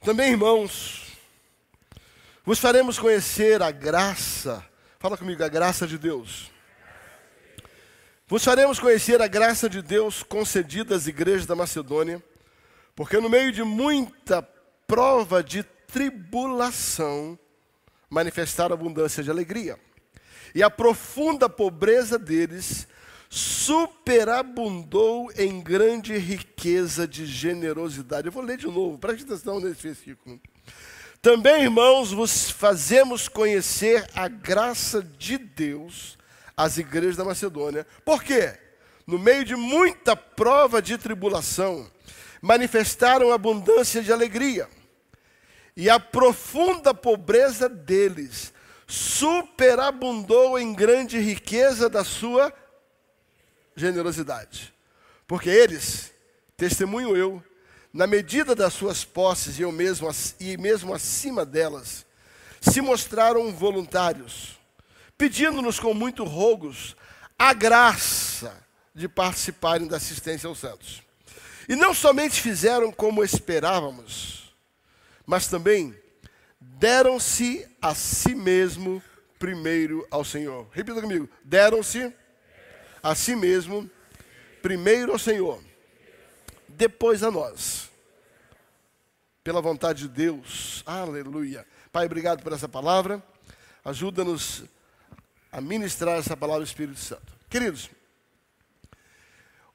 [0.00, 1.12] Também, irmãos,
[2.42, 4.64] vos faremos conhecer a graça.
[4.98, 6.50] Fala comigo, a graça de Deus.
[8.26, 12.22] Vos faremos conhecer a graça de Deus concedida às igrejas da Macedônia
[12.96, 14.42] porque no meio de muita
[14.86, 17.38] prova de tribulação,
[18.08, 19.78] manifestaram abundância de alegria.
[20.54, 22.88] E a profunda pobreza deles
[23.28, 28.28] superabundou em grande riqueza de generosidade.
[28.28, 30.40] Eu vou ler de novo, preste atenção nesse versículo.
[31.20, 36.16] Também, irmãos, vos fazemos conhecer a graça de Deus
[36.56, 37.86] às igrejas da Macedônia.
[38.04, 38.54] Por quê?
[39.06, 41.90] No meio de muita prova de tribulação,
[42.40, 44.68] manifestaram abundância de alegria.
[45.76, 48.52] E a profunda pobreza deles
[48.86, 52.52] superabundou em grande riqueza da sua
[53.74, 54.72] generosidade.
[55.26, 56.12] Porque eles,
[56.56, 57.42] testemunho eu,
[57.92, 60.08] na medida das suas posses e eu mesmo
[60.38, 62.06] e mesmo acima delas,
[62.60, 64.58] se mostraram voluntários,
[65.16, 66.96] pedindo-nos com muito rogos
[67.38, 68.64] a graça
[68.94, 71.05] de participarem da assistência aos santos.
[71.68, 74.54] E não somente fizeram como esperávamos,
[75.24, 75.94] mas também
[76.60, 79.02] deram-se a si mesmo
[79.38, 80.68] primeiro ao Senhor.
[80.72, 82.14] Repita comigo: deram-se
[83.02, 83.90] a si mesmo
[84.62, 85.62] primeiro ao Senhor,
[86.68, 87.90] depois a nós.
[89.42, 90.82] Pela vontade de Deus.
[90.84, 91.64] Aleluia.
[91.92, 93.22] Pai, obrigado por essa palavra.
[93.84, 94.64] Ajuda-nos
[95.52, 97.32] a ministrar essa palavra do Espírito Santo.
[97.48, 97.88] Queridos,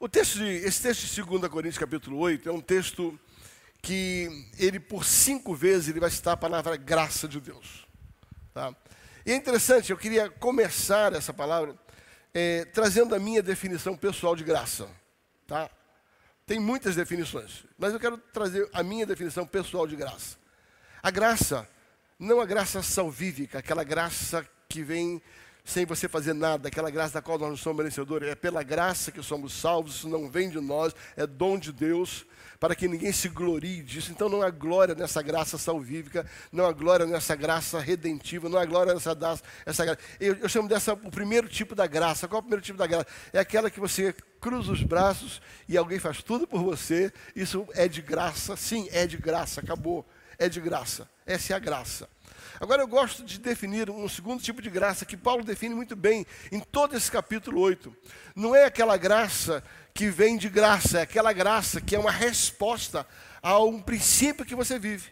[0.02, 3.16] o texto de, esse texto de 2 Coríntios capítulo 8 é um texto
[3.80, 7.86] que ele por cinco vezes ele vai citar a palavra graça de Deus.
[8.52, 8.74] Tá?
[9.24, 11.76] E é interessante, eu queria começar essa palavra
[12.34, 14.88] é, trazendo a minha definição pessoal de graça.
[15.46, 15.70] Tá?
[16.46, 20.36] Tem muitas definições, mas eu quero trazer a minha definição pessoal de graça.
[21.00, 21.68] A graça,
[22.18, 25.22] não a graça salvífica, aquela graça que vem
[25.64, 28.28] sem você fazer nada, aquela graça da qual nós não somos merecedores.
[28.28, 32.26] É pela graça que somos salvos, isso não vem de nós, é dom de Deus,
[32.58, 34.10] para que ninguém se glorie disso.
[34.10, 38.64] Então não há glória nessa graça salvífica, não há glória nessa graça redentiva, não há
[38.64, 39.16] glória nessa
[39.64, 40.00] essa graça.
[40.18, 42.26] Eu, eu chamo dessa o primeiro tipo da graça.
[42.26, 43.06] Qual é o primeiro tipo da graça?
[43.32, 47.12] É aquela que você cruza os braços e alguém faz tudo por você.
[47.36, 50.04] Isso é de graça, sim, é de graça, acabou.
[50.38, 51.08] É de graça.
[51.24, 52.08] Essa é a graça.
[52.62, 56.24] Agora eu gosto de definir um segundo tipo de graça que Paulo define muito bem
[56.52, 57.92] em todo esse capítulo 8.
[58.36, 63.04] Não é aquela graça que vem de graça, é aquela graça que é uma resposta
[63.42, 65.10] a um princípio que você vive.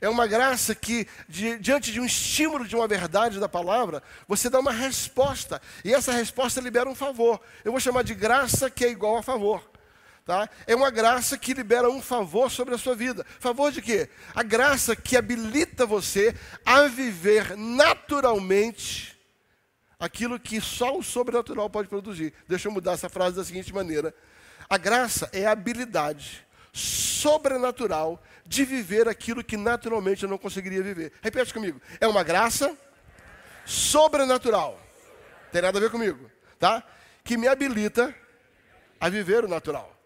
[0.00, 4.50] É uma graça que, di, diante de um estímulo de uma verdade da palavra, você
[4.50, 5.62] dá uma resposta.
[5.84, 7.40] E essa resposta libera um favor.
[7.64, 9.70] Eu vou chamar de graça que é igual a favor.
[10.28, 10.46] Tá?
[10.66, 13.24] É uma graça que libera um favor sobre a sua vida.
[13.40, 14.10] Favor de quê?
[14.34, 19.18] A graça que habilita você a viver naturalmente
[19.98, 22.34] aquilo que só o sobrenatural pode produzir.
[22.46, 24.14] Deixa eu mudar essa frase da seguinte maneira:
[24.68, 31.10] a graça é a habilidade sobrenatural de viver aquilo que naturalmente eu não conseguiria viver.
[31.22, 31.80] Repete comigo.
[31.98, 32.76] É uma graça
[33.64, 34.78] sobrenatural.
[35.50, 36.82] Tem nada a ver comigo, tá?
[37.24, 38.14] Que me habilita
[39.00, 39.97] a viver o natural.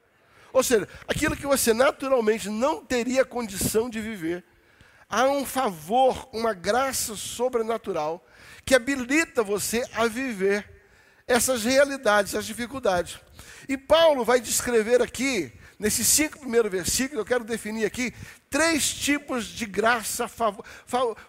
[0.53, 4.45] Ou seja, aquilo que você naturalmente não teria condição de viver,
[5.09, 8.25] há um favor, uma graça sobrenatural
[8.65, 10.69] que habilita você a viver
[11.27, 13.19] essas realidades, essas dificuldades.
[13.69, 18.13] E Paulo vai descrever aqui, nesses cinco primeiros versículos, eu quero definir aqui
[18.53, 20.31] três tipos de graça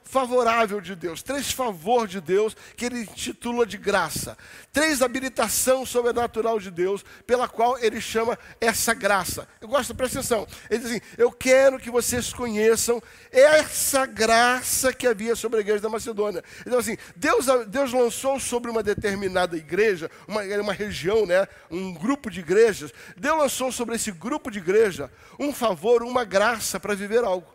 [0.03, 4.37] favorável de Deus, três favor de Deus que ele intitula de graça,
[4.73, 9.47] três habilitação sobrenatural de Deus pela qual ele chama essa graça.
[9.61, 10.45] Eu gosto, presta atenção.
[10.69, 13.01] Ele diz assim: Eu quero que vocês conheçam
[13.31, 16.43] essa graça que havia sobre a igreja da Macedônia.
[16.67, 22.29] Então, assim, Deus, Deus lançou sobre uma determinada igreja, uma, uma região, né, um grupo
[22.29, 25.09] de igrejas, Deus lançou sobre esse grupo de igreja
[25.39, 27.47] um favor, uma graça para viver algo.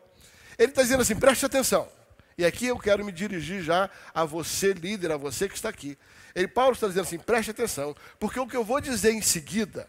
[0.59, 1.89] Ele está dizendo assim: preste atenção.
[2.37, 5.99] E aqui eu quero me dirigir já a você, líder, a você que está aqui.
[6.35, 9.89] Ele, Paulo está dizendo assim: preste atenção, porque o que eu vou dizer em seguida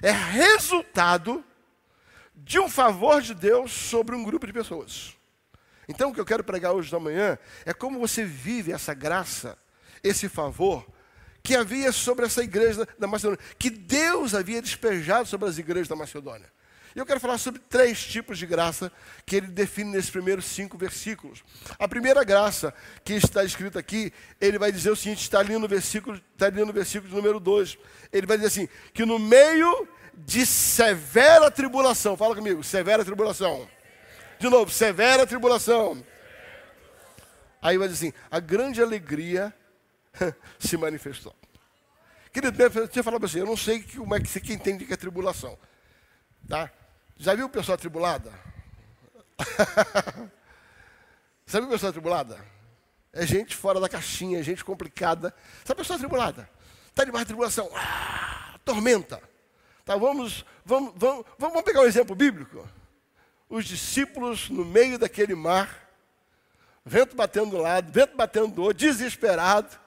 [0.00, 1.44] é resultado
[2.34, 5.14] de um favor de Deus sobre um grupo de pessoas.
[5.86, 9.58] Então, o que eu quero pregar hoje da manhã é como você vive essa graça,
[10.02, 10.86] esse favor
[11.42, 15.96] que havia sobre essa igreja da Macedônia, que Deus havia despejado sobre as igrejas da
[15.96, 16.50] Macedônia.
[16.94, 18.90] E eu quero falar sobre três tipos de graça
[19.24, 21.44] que ele define nesses primeiros cinco versículos.
[21.78, 22.74] A primeira graça
[23.04, 26.64] que está escrita aqui, ele vai dizer o seguinte, está ali no versículo, está ali
[26.64, 27.78] no versículo número 2.
[28.12, 33.68] Ele vai dizer assim, que no meio de severa tribulação, fala comigo, severa tribulação.
[34.38, 36.04] De novo, severa tribulação.
[37.62, 39.54] Aí vai dizer assim, a grande alegria
[40.58, 41.34] se manifestou.
[42.32, 44.96] Querido, eu falar para você, eu não sei como é que você entende que é
[44.96, 45.58] tribulação.
[46.48, 46.70] Tá?
[47.20, 48.32] Já viu pessoa atribulada?
[51.44, 52.42] Sabe pessoa atribulada?
[53.12, 55.34] É gente fora da caixinha, é gente complicada.
[55.62, 56.48] Sabe pessoa atribulada?
[56.88, 57.70] Está debaixo de tribulação.
[57.74, 59.22] Ah, tormenta.
[59.84, 62.66] Tá, vamos, vamos, vamos, vamos pegar um exemplo bíblico.
[63.50, 65.90] Os discípulos no meio daquele mar,
[66.86, 69.78] vento batendo do lado, vento batendo do outro, desesperado.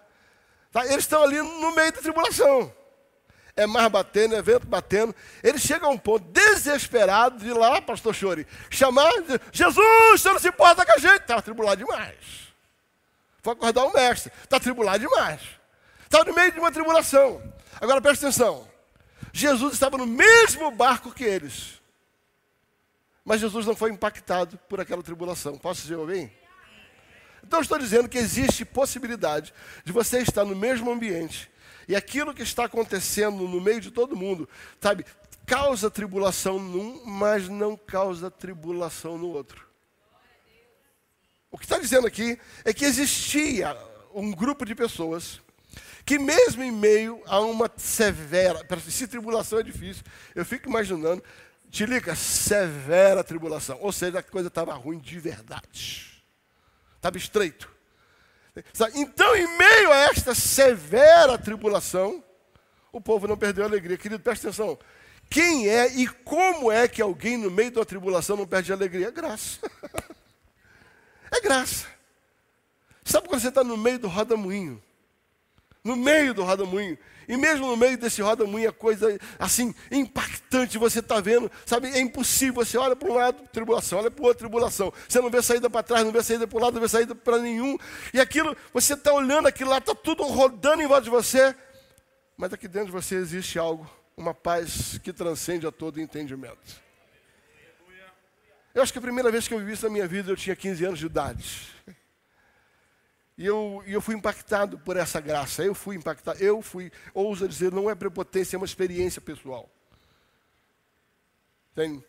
[0.71, 2.71] Tá, eles estão ali no meio da tribulação.
[3.55, 5.13] É mar batendo, é vento batendo.
[5.43, 9.11] Eles chegam a um ponto desesperado de ir lá, pastor Chore, chamar,
[9.51, 11.21] Jesus, você não se importa com a gente.
[11.21, 12.17] Estava tribulado demais.
[13.41, 14.31] Foi acordar o mestre.
[14.43, 15.41] Está tribulado demais.
[16.03, 17.41] Estava no meio de uma tribulação.
[17.79, 18.67] Agora presta atenção.
[19.31, 21.81] Jesus estava no mesmo barco que eles.
[23.23, 25.57] Mas Jesus não foi impactado por aquela tribulação.
[25.57, 26.31] Posso dizer alguém?
[27.43, 31.51] Então estou dizendo que existe possibilidade de você estar no mesmo ambiente
[31.87, 34.47] e aquilo que está acontecendo no meio de todo mundo,
[34.81, 35.05] sabe,
[35.45, 39.67] causa tribulação num, mas não causa tribulação no outro.
[41.51, 43.77] O que está dizendo aqui é que existia
[44.13, 45.41] um grupo de pessoas
[46.05, 50.03] que mesmo em meio a uma severa, se tribulação é difícil,
[50.35, 51.23] eu fico imaginando,
[51.69, 56.23] Tilica, severa tribulação, ou seja, a coisa estava ruim de verdade,
[56.95, 57.72] estava estreito.
[58.93, 62.23] Então, em meio a esta severa tribulação,
[62.91, 63.97] o povo não perdeu a alegria.
[63.97, 64.77] Querido, presta atenção.
[65.29, 69.07] Quem é e como é que alguém no meio da tribulação não perde a alegria?
[69.07, 69.59] É graça.
[71.31, 71.87] é graça.
[73.03, 74.82] Sabe quando você está no meio do roda-moinho?
[75.83, 76.97] No meio do roda-moinho.
[77.27, 81.99] E mesmo no meio desse roda-moinho, a coisa assim, impactante, você está vendo, sabe, é
[81.99, 82.65] impossível.
[82.65, 84.93] Você olha para um lado, tribulação, olha para o outro, tribulação.
[85.07, 87.15] Você não vê saída para trás, não vê saída para o lado, não vê saída
[87.15, 87.77] para nenhum.
[88.13, 91.55] E aquilo, você está olhando aquilo lá, está tudo rodando em volta de você.
[92.37, 96.83] Mas aqui dentro de você existe algo, uma paz que transcende a todo entendimento.
[98.73, 100.55] Eu acho que a primeira vez que eu vi isso na minha vida, eu tinha
[100.55, 101.73] 15 anos de idade.
[103.37, 105.63] E eu, eu fui impactado por essa graça.
[105.63, 106.41] Eu fui impactado.
[106.43, 109.69] Eu fui, ousa dizer, não é prepotência, é uma experiência pessoal.
[111.73, 112.03] Tem,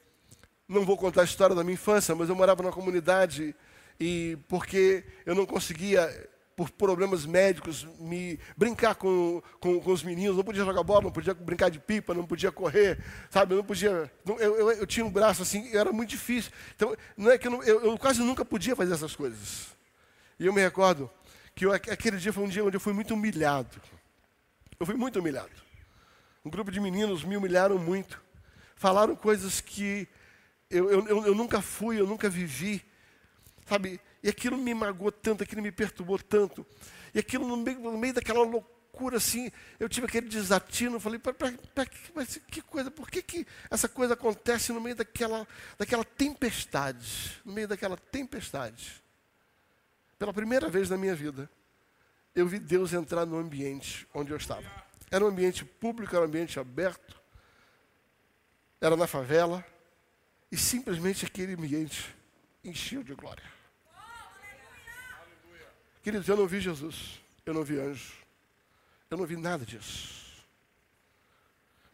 [0.69, 3.55] não vou contar a história da minha infância, mas eu morava numa comunidade
[3.99, 10.37] e porque eu não conseguia, por problemas médicos, me brincar com, com, com, os meninos,
[10.37, 13.55] não podia jogar bola, não podia brincar de pipa, não podia correr, sabe?
[13.55, 14.11] Eu não podia.
[14.25, 16.53] Não, eu, eu, eu, tinha um braço assim, era muito difícil.
[16.75, 19.74] Então, não é que eu, não, eu, eu quase nunca podia fazer essas coisas.
[20.45, 21.11] E eu me recordo
[21.55, 23.81] que eu, aquele dia foi um dia onde eu fui muito humilhado.
[24.79, 25.51] Eu fui muito humilhado.
[26.45, 28.23] Um grupo de meninos me humilharam muito.
[28.77, 30.07] Falaram coisas que
[30.69, 32.85] eu, eu, eu nunca fui, eu nunca vivi.
[33.65, 33.99] Sabe?
[34.23, 36.67] E aquilo me magoou tanto, aquilo me perturbou tanto.
[37.15, 41.33] E aquilo no meio, no meio daquela loucura assim, eu tive aquele desatino, falei, pra,
[41.33, 46.05] pra, pra, mas que coisa, por que, que essa coisa acontece no meio daquela, daquela
[46.05, 47.41] tempestade?
[47.47, 49.04] No meio daquela tempestade.
[50.19, 51.51] Pela primeira vez na minha vida,
[52.35, 54.65] eu vi Deus entrar no ambiente onde eu estava.
[55.11, 57.21] Era um ambiente público, era um ambiente aberto,
[58.81, 59.65] era na favela,
[60.51, 62.15] e simplesmente aquele ambiente
[62.63, 63.45] encheu de glória.
[66.03, 68.15] Queridos, eu não vi Jesus, eu não vi anjo,
[69.11, 70.45] eu não vi nada disso.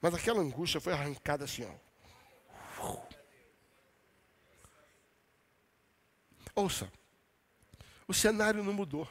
[0.01, 3.11] Mas aquela angústia foi arrancada assim, ó.
[6.55, 6.91] Ouça,
[8.11, 9.09] o cenário não mudou.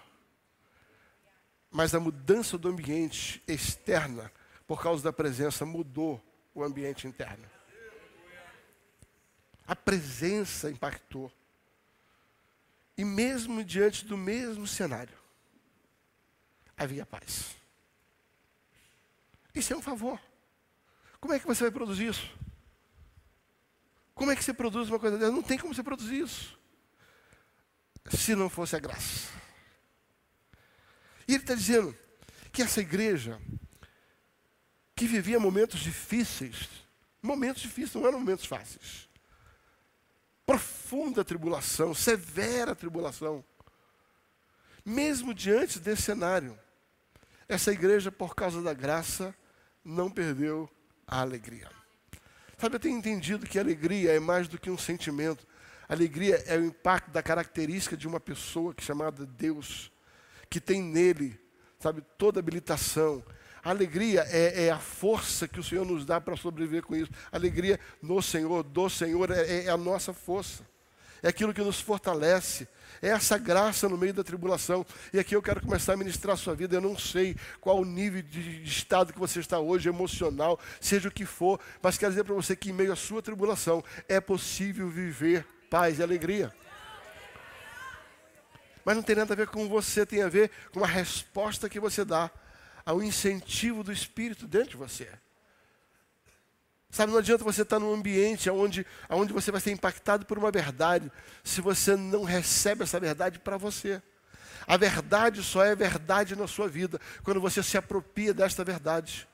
[1.71, 4.29] Mas a mudança do ambiente externa,
[4.67, 6.21] por causa da presença, mudou
[6.53, 7.49] o ambiente interno.
[9.65, 11.31] A presença impactou.
[12.97, 15.17] E mesmo diante do mesmo cenário,
[16.75, 17.55] havia paz.
[19.55, 20.19] Isso é um favor.
[21.21, 22.29] Como é que você vai produzir isso?
[24.13, 25.31] Como é que você produz uma coisa dessa?
[25.31, 26.59] Não tem como você produzir isso
[28.10, 29.30] se não fosse a graça.
[31.28, 31.95] E ele está dizendo
[32.51, 33.39] que essa igreja,
[34.95, 36.68] que vivia momentos difíceis,
[37.22, 39.07] momentos difíceis, não eram momentos fáceis.
[40.45, 43.45] Profunda tribulação, severa tribulação.
[44.84, 46.57] Mesmo diante desse cenário,
[47.47, 49.36] essa igreja, por causa da graça,
[49.84, 50.70] não perdeu
[51.07, 51.70] a alegria.
[52.57, 55.47] Sabe, eu tenho entendido que a alegria é mais do que um sentimento,
[55.89, 59.91] Alegria é o impacto da característica de uma pessoa que é chamada Deus,
[60.47, 61.35] que tem nele,
[61.79, 63.23] sabe, toda habilitação.
[63.63, 67.11] Alegria é, é, a força que o Senhor nos dá para sobreviver com isso.
[67.31, 70.63] Alegria no Senhor, do Senhor, é, é a nossa força.
[71.23, 72.67] É aquilo que nos fortalece.
[73.01, 74.85] É essa graça no meio da tribulação.
[75.11, 76.75] E aqui eu quero começar a ministrar a sua vida.
[76.75, 81.09] Eu não sei qual o nível de, de estado que você está hoje, emocional, seja
[81.09, 84.21] o que for, mas quero dizer para você que em meio à sua tribulação é
[84.21, 86.53] possível viver paz e alegria.
[88.84, 91.80] Mas não tem nada a ver com você, tem a ver com a resposta que
[91.80, 92.32] você dá
[92.86, 95.09] ao incentivo do Espírito dentro de você.
[96.89, 100.49] Sabe, não adianta você estar num ambiente onde, onde você vai ser impactado por uma
[100.49, 101.11] verdade
[101.43, 104.01] se você não recebe essa verdade para você.
[104.65, 109.28] A verdade só é verdade na sua vida quando você se apropria desta verdade.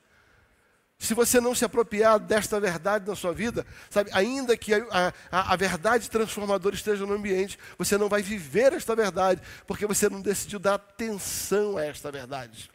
[0.98, 5.52] Se você não se apropriar desta verdade na sua vida, sabe, ainda que a, a,
[5.52, 10.22] a, verdade transformadora esteja no ambiente, você não vai viver esta verdade, porque você não
[10.22, 12.70] decidiu dar atenção a esta verdade.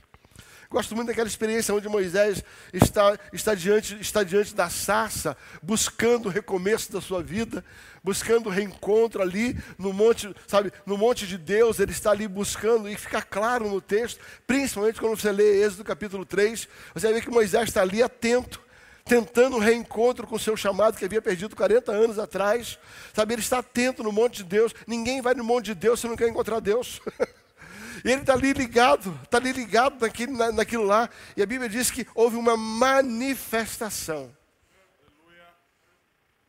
[0.72, 2.42] Gosto muito daquela experiência onde Moisés
[2.72, 7.62] está, está, diante, está diante da sarça, buscando o recomeço da sua vida,
[8.02, 12.88] buscando o reencontro ali no monte, sabe, no monte de Deus, ele está ali buscando,
[12.88, 17.30] e fica claro no texto, principalmente quando você lê Êxodo capítulo 3, você ver que
[17.30, 18.62] Moisés está ali atento,
[19.04, 22.80] tentando um reencontro com o seu chamado que havia perdido 40 anos atrás.
[23.14, 24.74] Sabe, ele está atento no monte de Deus.
[24.88, 27.02] Ninguém vai no monte de Deus se não quer encontrar Deus.
[28.04, 31.10] E ele está ali ligado, está ali ligado naquilo, na, naquilo lá.
[31.36, 34.36] E a Bíblia diz que houve uma manifestação.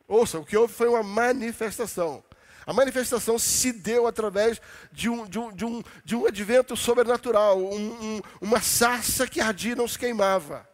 [0.09, 2.23] Ouça, o que houve foi uma manifestação.
[2.67, 4.61] A manifestação se deu através
[4.93, 9.41] de um, de um, de um, de um advento sobrenatural, um, um, uma sarça que
[9.41, 10.69] ardia e não se queimava.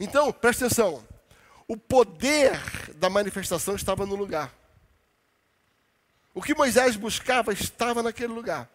[0.00, 1.06] Então, presta atenção:
[1.68, 2.58] o poder
[2.96, 4.52] da manifestação estava no lugar.
[6.32, 8.68] O que Moisés buscava estava naquele lugar.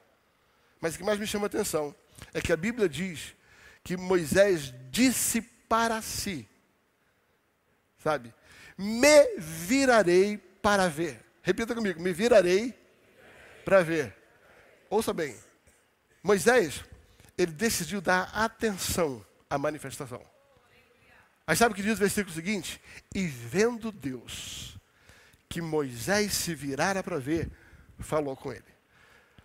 [0.79, 1.95] Mas o que mais me chama a atenção
[2.33, 3.35] é que a Bíblia diz
[3.83, 6.47] que Moisés disse para si,
[7.97, 8.33] sabe?
[8.77, 11.23] Me virarei para ver.
[11.41, 12.73] Repita comigo: me virarei
[13.65, 14.15] para ver.
[14.89, 15.35] Ouça bem.
[16.23, 16.83] Moisés,
[17.37, 20.21] ele decidiu dar atenção à manifestação.
[21.45, 22.81] Mas sabe o que diz o versículo seguinte?
[23.13, 24.77] E vendo Deus
[25.47, 27.49] que Moisés se virara para ver,
[27.97, 28.78] falou com ele.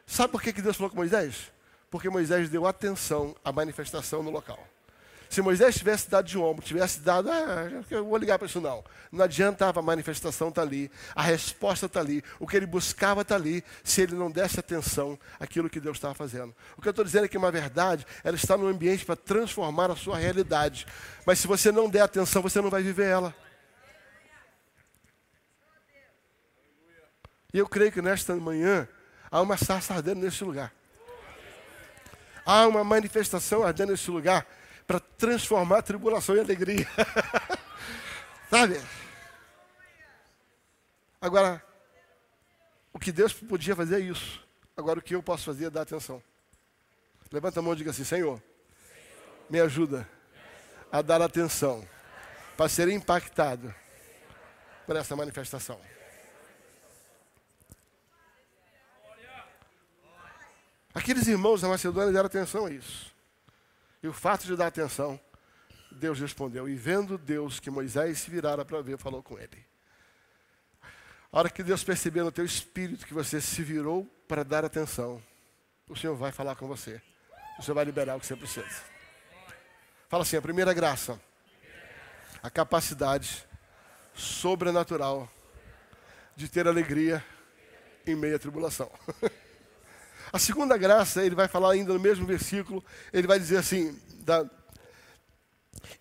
[0.07, 1.53] Sabe por que Deus falou com Moisés?
[1.91, 4.59] Porque Moisés deu atenção à manifestação no local.
[5.35, 8.85] Se Moisés tivesse dado de ombro, tivesse dado, ah, eu vou ligar para isso não.
[9.11, 13.35] Não adiantava, a manifestação está ali, a resposta está ali, o que ele buscava está
[13.35, 16.55] ali, se ele não desse atenção àquilo que Deus estava fazendo.
[16.77, 19.91] O que eu estou dizendo é que uma verdade, ela está no ambiente para transformar
[19.91, 20.87] a sua realidade.
[21.27, 23.35] Mas se você não der atenção, você não vai viver ela.
[27.53, 28.87] E eu creio que nesta manhã,
[29.35, 30.73] Há uma sarça ardendo nesse lugar.
[32.47, 34.47] Há uma manifestação ardendo nesse lugar
[34.87, 36.87] para transformar a tribulação em alegria.
[38.49, 38.81] Sabe?
[41.21, 41.61] Agora,
[42.93, 44.41] o que Deus podia fazer é isso.
[44.77, 46.23] Agora, o que eu posso fazer é dar atenção.
[47.33, 48.41] Levanta a mão e diga assim: Senhor,
[49.51, 50.09] me ajuda
[50.93, 51.85] a dar atenção
[52.57, 53.75] para ser impactado
[54.87, 55.81] por essa manifestação.
[60.95, 63.13] Aqueles irmãos da Macedônia deram atenção a isso.
[64.01, 65.19] E o fato de dar atenção,
[65.91, 66.69] Deus respondeu.
[66.69, 69.67] E vendo Deus que Moisés se virara para ver, falou com ele.
[71.33, 75.21] A hora que Deus perceber no teu espírito que você se virou para dar atenção,
[75.89, 77.03] o Senhor vai falar com você.
[77.59, 78.83] O Senhor vai liberar o que você precisa.
[80.09, 81.21] Fala assim: a primeira graça,
[82.41, 83.45] a capacidade
[84.15, 85.29] sobrenatural
[86.37, 87.25] de ter alegria
[88.07, 88.89] em meio à tribulação.
[90.35, 94.45] A segunda graça, ele vai falar ainda no mesmo versículo, ele vai dizer assim: da,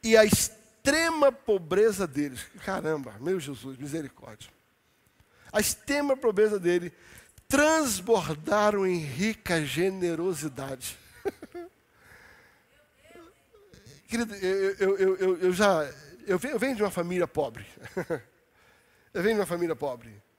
[0.01, 4.49] e a extrema pobreza deles, caramba, meu Jesus, misericórdia.
[5.51, 6.91] A extrema pobreza dele
[7.47, 10.97] transbordaram em rica generosidade.
[14.09, 15.87] Querido, eu, eu, eu, eu já
[16.25, 17.67] eu venho de uma família pobre.
[19.13, 20.09] eu venho de uma família pobre.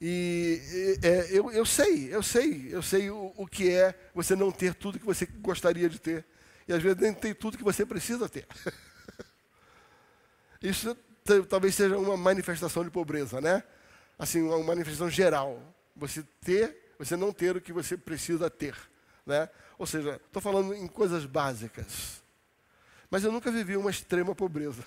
[0.00, 4.52] E é, eu, eu sei, eu sei, eu sei o, o que é você não
[4.52, 6.24] ter tudo que você gostaria de ter.
[6.68, 8.46] E às vezes nem tem tudo que você precisa ter.
[10.62, 10.96] Isso
[11.48, 13.62] talvez seja uma manifestação de pobreza, né?
[14.18, 15.62] Assim, uma manifestação geral.
[15.96, 18.76] Você ter, você não ter o que você precisa ter,
[19.26, 19.48] né?
[19.78, 22.22] Ou seja, estou falando em coisas básicas.
[23.10, 24.84] Mas eu nunca vivi uma extrema pobreza.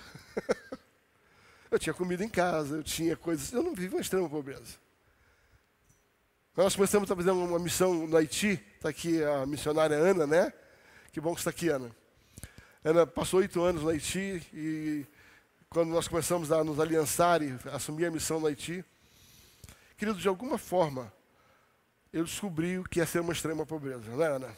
[1.70, 3.52] eu tinha comida em casa, eu tinha coisas.
[3.52, 4.76] Eu não vivi uma extrema pobreza.
[6.54, 10.52] Nós começamos a fazer uma missão no Haiti, está aqui a missionária Ana, né?
[11.10, 11.90] Que bom que está aqui, Ana.
[12.84, 15.06] Ana passou oito anos no Haiti e
[15.70, 18.84] quando nós começamos a nos aliançar e assumir a missão no Haiti,
[19.96, 21.10] querido, de alguma forma,
[22.12, 24.54] eu descobri o que é ser uma extrema pobreza, né, Ana?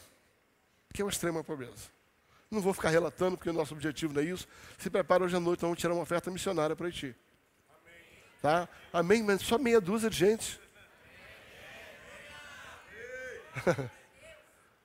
[0.89, 1.89] O que é uma extrema pobreza?
[2.51, 4.45] Não vou ficar relatando, porque o nosso objetivo não é isso.
[4.77, 7.15] Se prepara hoje à noite, nós vamos tirar uma oferta missionária para Haiti.
[7.69, 8.23] Amém.
[8.41, 8.67] Tá?
[8.91, 10.64] Amém, mas só meia dúzia de gente.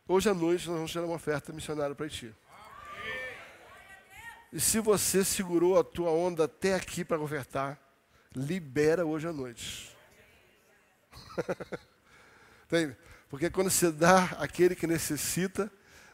[0.07, 2.35] Hoje à noite nós vamos tirar uma oferta missionária para Haiti.
[4.53, 7.79] E se você segurou a tua onda até aqui para ofertar,
[8.35, 9.97] libera hoje à noite.
[13.29, 15.71] Porque quando você dá àquele que necessita,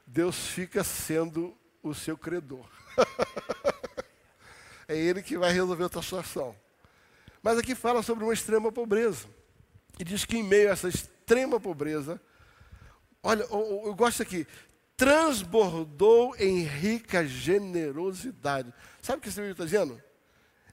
[0.06, 2.68] Deus fica sendo o seu credor.
[4.86, 6.54] é Ele que vai resolver a tua situação.
[7.42, 9.26] Mas aqui fala sobre uma extrema pobreza.
[9.98, 12.20] E diz que em meio a essa extrema pobreza,
[13.26, 14.46] olha, eu, eu gosto aqui,
[14.96, 18.72] transbordou em rica generosidade.
[19.02, 20.02] Sabe o que esse livro está dizendo?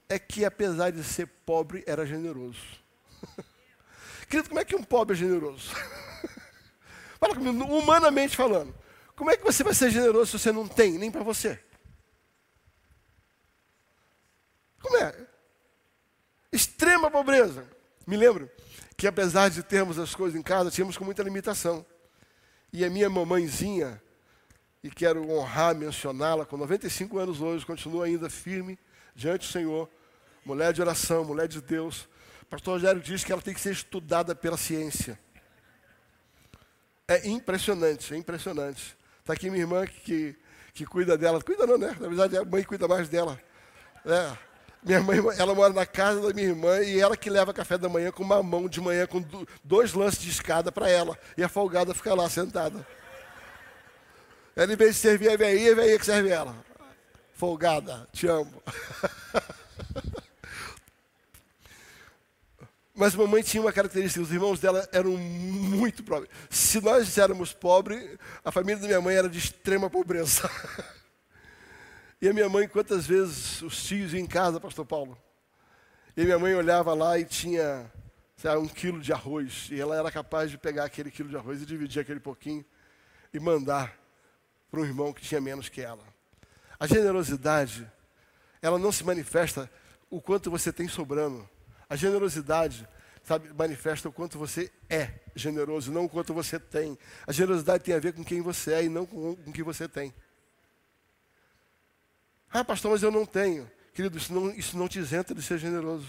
[0.08, 2.60] É que apesar de ser pobre, era generoso.
[4.28, 5.70] Querido, como é que um pobre é generoso?
[7.18, 8.74] Fala comigo, humanamente falando.
[9.16, 11.58] Como é que você vai ser generoso se você não tem nem para você?
[14.80, 15.14] Como é?
[16.52, 17.66] Extrema pobreza.
[18.06, 18.50] Me lembro
[18.96, 21.84] que apesar de termos as coisas em casa, tínhamos com muita limitação.
[22.74, 24.02] E a minha mamãezinha,
[24.82, 28.76] e quero honrar, mencioná-la, com 95 anos hoje, continua ainda firme
[29.14, 29.88] diante do Senhor,
[30.44, 32.08] mulher de oração, mulher de Deus.
[32.42, 35.16] O pastor Rogério diz que ela tem que ser estudada pela ciência.
[37.06, 38.98] É impressionante, é impressionante.
[39.20, 40.36] Está aqui minha irmã que,
[40.74, 41.40] que cuida dela.
[41.40, 41.96] Cuida não, né?
[42.00, 43.40] Na verdade, a mãe cuida mais dela.
[44.04, 44.36] É.
[44.84, 47.88] Minha mãe, ela mora na casa da minha irmã e ela que leva café da
[47.88, 49.24] manhã com uma mão de manhã com
[49.64, 51.18] dois lances de escada para ela.
[51.38, 52.86] E a folgada fica lá sentada.
[54.54, 56.54] Ela, em vez de servir a veinha, a veinha que serve ela.
[57.32, 58.62] Folgada, te amo.
[62.94, 66.30] Mas mamãe tinha uma característica, os irmãos dela eram muito pobres.
[66.50, 70.48] Se nós éramos pobres, a família da minha mãe era de extrema pobreza.
[72.20, 75.18] E a minha mãe, quantas vezes os tios iam em casa, pastor Paulo?
[76.16, 77.90] E a minha mãe olhava lá e tinha
[78.60, 79.68] um quilo de arroz.
[79.70, 82.64] E ela era capaz de pegar aquele quilo de arroz e dividir aquele pouquinho
[83.32, 83.98] e mandar
[84.70, 86.04] para um irmão que tinha menos que ela.
[86.78, 87.90] A generosidade,
[88.60, 89.70] ela não se manifesta
[90.10, 91.48] o quanto você tem sobrando.
[91.88, 92.88] A generosidade,
[93.22, 96.98] sabe, manifesta o quanto você é generoso, não o quanto você tem.
[97.26, 99.88] A generosidade tem a ver com quem você é e não com o que você
[99.88, 100.14] tem.
[102.56, 103.68] Ah, pastor, mas eu não tenho.
[103.92, 106.06] Querido, isso não, isso não te isenta de ser generoso.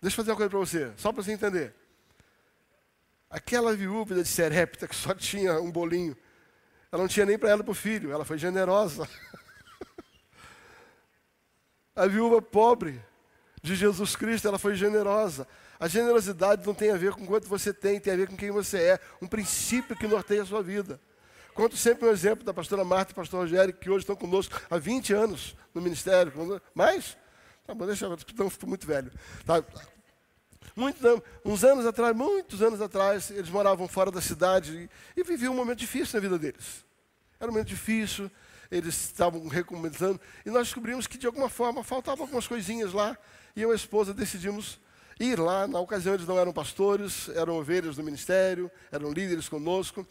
[0.00, 1.74] Deixa eu fazer uma coisa para você, só para você entender.
[3.28, 6.16] Aquela viúva de Serepta que só tinha um bolinho,
[6.90, 9.06] ela não tinha nem para ela e para o filho, ela foi generosa.
[11.94, 12.98] A viúva pobre
[13.62, 15.46] de Jesus Cristo, ela foi generosa.
[15.78, 18.50] A generosidade não tem a ver com quanto você tem, tem a ver com quem
[18.50, 19.00] você é.
[19.20, 20.98] Um princípio que norteia a sua vida.
[21.58, 24.78] Conto sempre um exemplo da pastora Marta e pastor Rogério, que hoje estão conosco há
[24.78, 26.32] 20 anos no ministério.
[26.72, 27.18] Mais?
[27.66, 29.10] Tá bom, deixa eu não fico muito velho.
[29.44, 29.64] Tá.
[30.76, 31.00] Muito,
[31.44, 35.56] uns anos atrás, muitos anos atrás, eles moravam fora da cidade e, e viviam um
[35.56, 36.84] momento difícil na vida deles.
[37.40, 38.30] Era um momento difícil,
[38.70, 43.18] eles estavam recomeçando, e nós descobrimos que de alguma forma faltavam algumas coisinhas lá,
[43.56, 44.78] e eu e a esposa decidimos
[45.18, 45.66] ir lá.
[45.66, 50.06] Na ocasião, eles não eram pastores, eram ovelhas do ministério, eram líderes conosco.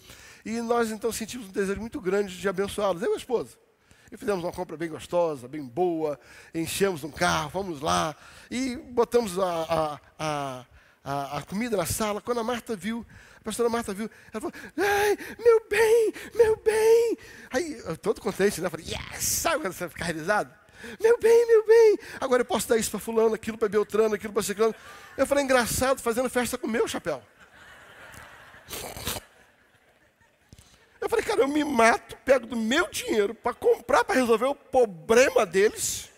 [0.48, 3.58] E nós então sentimos um desejo muito grande de abençoá-los, eu e a esposa.
[4.10, 6.18] E fizemos uma compra bem gostosa, bem boa,
[6.56, 8.16] enchemos um carro, fomos lá
[8.50, 10.66] e botamos a, a, a,
[11.04, 12.22] a, a comida na sala.
[12.22, 13.06] Quando a Marta viu,
[13.42, 17.18] a pastora Marta viu, ela falou: Ai, meu bem, meu bem.
[17.52, 18.68] Aí, eu todo contente, né?
[18.68, 19.26] Eu falei: Yes!
[19.26, 20.50] Sabe quando você fica realizado?
[21.02, 24.32] Meu bem, meu bem, agora eu posso dar isso para fulano, aquilo para Beltrano, aquilo
[24.32, 24.74] para Ciclano.
[25.18, 27.22] Eu falei, engraçado, fazendo festa com o meu chapéu.
[31.08, 34.54] Eu falei, cara, eu me mato, pego do meu dinheiro para comprar, para resolver o
[34.54, 36.10] problema deles.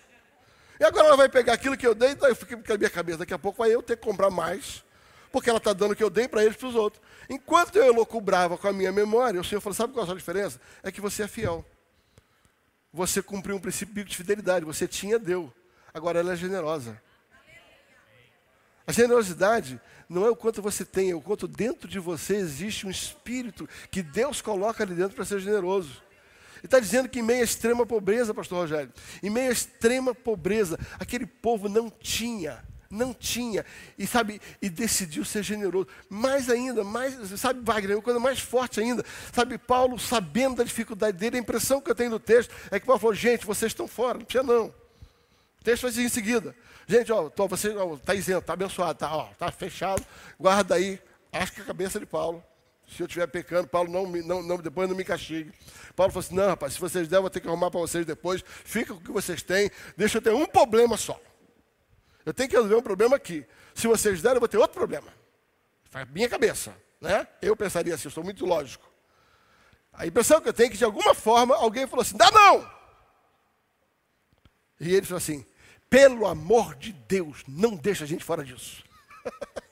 [0.80, 2.90] E agora ela vai pegar aquilo que eu dei, então eu fiquei com a minha
[2.90, 4.84] cabeça, daqui a pouco vai eu ter que comprar mais,
[5.32, 7.02] porque ela está dando o que eu dei para eles para os outros.
[7.30, 10.60] Enquanto eu loucubrava com a minha memória, o Senhor falou, sabe qual é a diferença?
[10.82, 11.64] É que você é fiel
[12.92, 14.66] você cumpriu um princípio de fidelidade.
[14.66, 15.54] Você tinha, deu.
[15.94, 17.00] Agora ela é generosa.
[18.86, 19.80] A generosidade
[20.10, 23.70] não é o quanto você tem, é o quanto dentro de você existe um espírito
[23.92, 26.02] que Deus coloca ali dentro para ser generoso.
[26.58, 28.92] Ele está dizendo que em meio à extrema pobreza, pastor Rogério,
[29.22, 33.64] em meio à extrema pobreza, aquele povo não tinha não tinha,
[33.98, 35.88] e sabe, e decidiu ser generoso.
[36.10, 41.16] Mais ainda, mais, sabe, Wagner, uma coisa mais forte ainda, sabe, Paulo, sabendo da dificuldade
[41.16, 43.88] dele, a impressão que eu tenho do texto é que Paulo falou, gente, vocês estão
[43.88, 44.74] fora, não precisa não.
[45.60, 46.56] O texto vai dizer em seguida,
[46.88, 50.06] gente, ó, tô, você está isento, está abençoado, está tá fechado,
[50.40, 52.44] guarda aí, acho que a cabeça de Paulo.
[52.88, 55.54] Se eu estiver pecando, Paulo não, não, não, depois não me castigue.
[55.96, 58.44] Paulo falou assim: não, rapaz, se vocês der, vou ter que arrumar para vocês depois.
[58.46, 59.70] Fica com o que vocês têm.
[59.96, 61.20] Deixa eu ter um problema só.
[62.26, 63.46] Eu tenho que resolver um problema aqui.
[63.76, 65.08] Se vocês derem, eu vou ter outro problema.
[65.92, 66.76] Faz minha cabeça.
[67.00, 67.28] Né?
[67.42, 68.90] Eu pensaria assim, eu sou muito lógico.
[69.94, 72.79] A impressão que eu tenho é que de alguma forma alguém falou assim: dá não!
[74.80, 75.46] E ele falou assim:
[75.90, 78.84] pelo amor de Deus, não deixa a gente fora disso.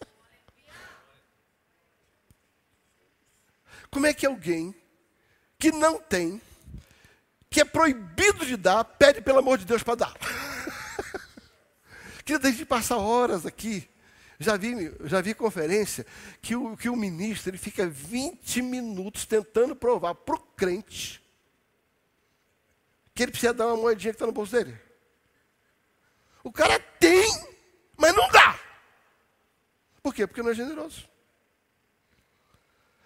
[3.90, 4.76] Como é que alguém
[5.58, 6.42] que não tem,
[7.50, 10.14] que é proibido de dar, pede pelo amor de Deus para dar?
[12.26, 13.90] Queria a gente passar horas aqui.
[14.40, 16.06] Já vi, já vi conferência
[16.42, 21.26] que o, que o ministro ele fica 20 minutos tentando provar para o crente
[23.18, 24.78] que ele precisa dar uma moedinha que está no bolso dele.
[26.44, 27.28] O cara tem,
[27.98, 28.60] mas não dá.
[30.02, 30.26] Por quê?
[30.26, 31.08] Porque não é generoso.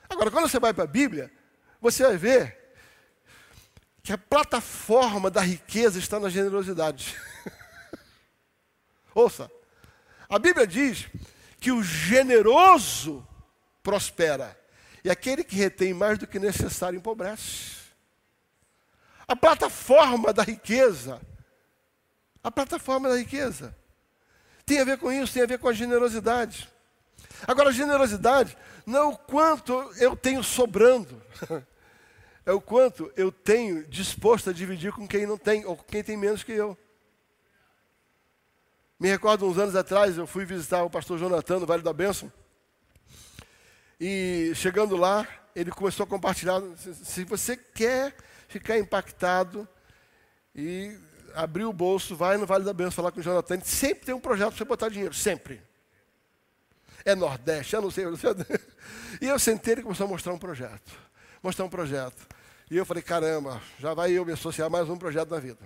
[0.09, 1.31] Agora, quando você vai para a Bíblia,
[1.79, 2.75] você vai ver
[4.03, 7.15] que a plataforma da riqueza está na generosidade.
[9.15, 9.49] Ouça,
[10.27, 11.07] a Bíblia diz
[11.59, 13.25] que o generoso
[13.83, 14.59] prospera
[15.03, 17.81] e aquele que retém mais do que necessário empobrece.
[19.27, 21.21] A plataforma da riqueza,
[22.43, 23.75] a plataforma da riqueza,
[24.65, 26.69] tem a ver com isso, tem a ver com a generosidade.
[27.47, 31.21] Agora, a generosidade não é o quanto eu tenho sobrando,
[32.45, 36.03] é o quanto eu tenho disposto a dividir com quem não tem, ou com quem
[36.03, 36.77] tem menos que eu.
[38.99, 42.31] Me recordo uns anos atrás, eu fui visitar o pastor Jonathan no Vale da Bênção.
[43.99, 46.61] E chegando lá, ele começou a compartilhar.
[47.03, 48.15] Se você quer
[48.47, 49.67] ficar impactado
[50.55, 50.97] e
[51.35, 53.59] abrir o bolso, vai no Vale da Bênção falar com o Jonathan.
[53.61, 55.61] Sempre tem um projeto para você botar dinheiro, sempre.
[57.03, 58.31] É Nordeste, eu não sei, eu não sei.
[59.21, 60.91] E eu sentei e começou a mostrar um projeto.
[61.41, 62.27] Mostrar um projeto.
[62.69, 65.59] E eu falei, caramba, já vai eu me associar a mais um projeto na vida.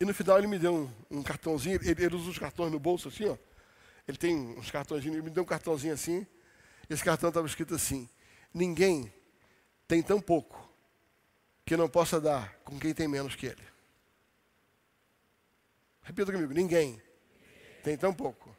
[0.00, 2.78] E no final ele me deu um, um cartãozinho, ele, ele, usa os cartões no
[2.78, 3.36] bolso assim, ó.
[4.06, 6.26] Ele tem uns cartõezinhos, ele me deu um cartãozinho assim.
[6.88, 8.08] Esse cartão estava escrito assim:
[8.54, 9.12] Ninguém
[9.86, 10.67] tem tão pouco
[11.68, 13.62] que não possa dar com quem tem menos que ele.
[16.02, 16.98] Repita comigo: ninguém
[17.84, 18.56] tem tão pouco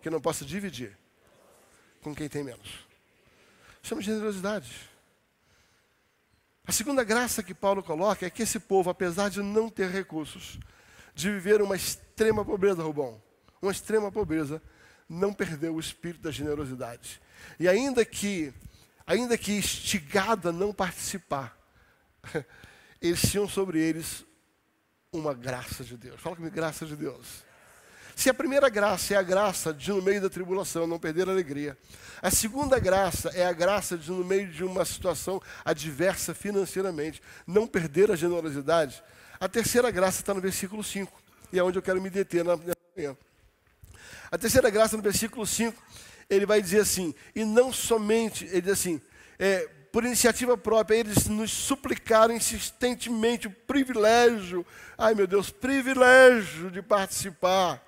[0.00, 0.96] que não possa dividir
[2.00, 2.86] com quem tem menos.
[3.82, 4.88] Chama de generosidade.
[6.64, 10.60] A segunda graça que Paulo coloca é que esse povo, apesar de não ter recursos,
[11.16, 13.20] de viver uma extrema pobreza, Rubão,
[13.60, 14.62] uma extrema pobreza,
[15.08, 17.20] não perdeu o espírito da generosidade.
[17.58, 18.54] E ainda que,
[19.04, 21.57] ainda que instigada a não participar,
[23.00, 24.24] eles tinham sobre eles
[25.12, 26.20] uma graça de Deus.
[26.20, 27.46] Fala comigo, graça de Deus.
[28.14, 31.30] Se a primeira graça é a graça de, no meio da tribulação, não perder a
[31.30, 31.78] alegria.
[32.20, 37.64] A segunda graça é a graça de, no meio de uma situação adversa financeiramente, não
[37.64, 39.02] perder a generosidade.
[39.38, 41.12] A terceira graça está no versículo 5,
[41.52, 43.16] e é onde eu quero me deter na manhã.
[44.32, 45.80] A terceira graça, no versículo 5,
[46.28, 49.00] ele vai dizer assim, e não somente, ele diz assim,
[49.38, 54.64] é, por iniciativa própria, eles nos suplicaram insistentemente o privilégio,
[54.96, 57.82] ai meu Deus, privilégio de participar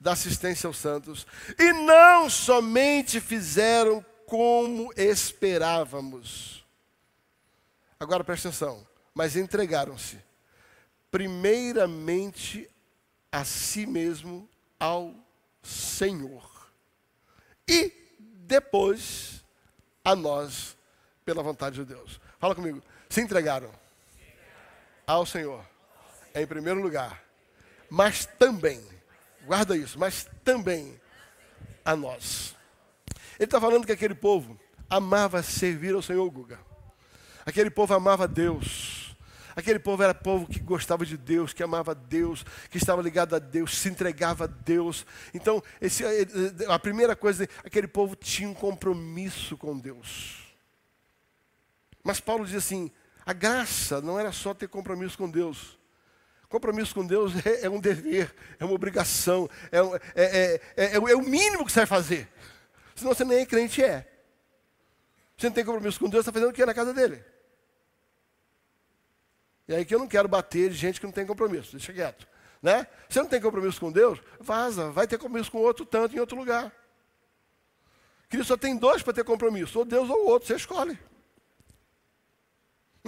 [0.00, 1.26] da assistência aos santos.
[1.58, 6.64] E não somente fizeram como esperávamos.
[7.98, 8.86] Agora presta atenção.
[9.14, 10.18] Mas entregaram-se,
[11.10, 12.70] primeiramente
[13.32, 14.48] a si mesmo
[14.78, 15.12] ao
[15.62, 16.48] Senhor.
[17.66, 19.44] E depois
[20.04, 20.77] a nós,
[21.28, 22.18] pela vontade de Deus.
[22.38, 22.82] Fala comigo.
[23.10, 23.70] Se entregaram
[25.06, 25.62] ao Senhor,
[26.34, 27.22] em primeiro lugar,
[27.90, 28.82] mas também
[29.44, 30.98] guarda isso, mas também
[31.84, 32.56] a nós.
[33.38, 36.58] Ele está falando que aquele povo amava servir ao Senhor Guga.
[37.44, 39.14] Aquele povo amava Deus.
[39.54, 43.38] Aquele povo era povo que gostava de Deus, que amava Deus, que estava ligado a
[43.38, 45.04] Deus, se entregava a Deus.
[45.34, 46.04] Então, esse,
[46.66, 50.47] a primeira coisa, aquele povo tinha um compromisso com Deus.
[52.02, 52.90] Mas Paulo diz assim:
[53.24, 55.78] a graça não era só ter compromisso com Deus.
[56.48, 59.78] Compromisso com Deus é, é um dever, é uma obrigação, é,
[60.14, 62.28] é, é, é, o mínimo que você vai fazer.
[62.96, 64.10] Senão você nem é crente é.
[65.36, 67.22] Você não tem compromisso com Deus, está fazendo o que na casa dele?
[69.68, 72.26] E aí que eu não quero bater de gente que não tem compromisso, deixa quieto.
[72.62, 72.86] Né?
[73.08, 76.36] Você não tem compromisso com Deus, vaza, vai ter compromisso com outro tanto em outro
[76.36, 76.72] lugar.
[78.28, 80.98] Cristo só tem dois para ter compromisso, ou Deus ou outro, você escolhe.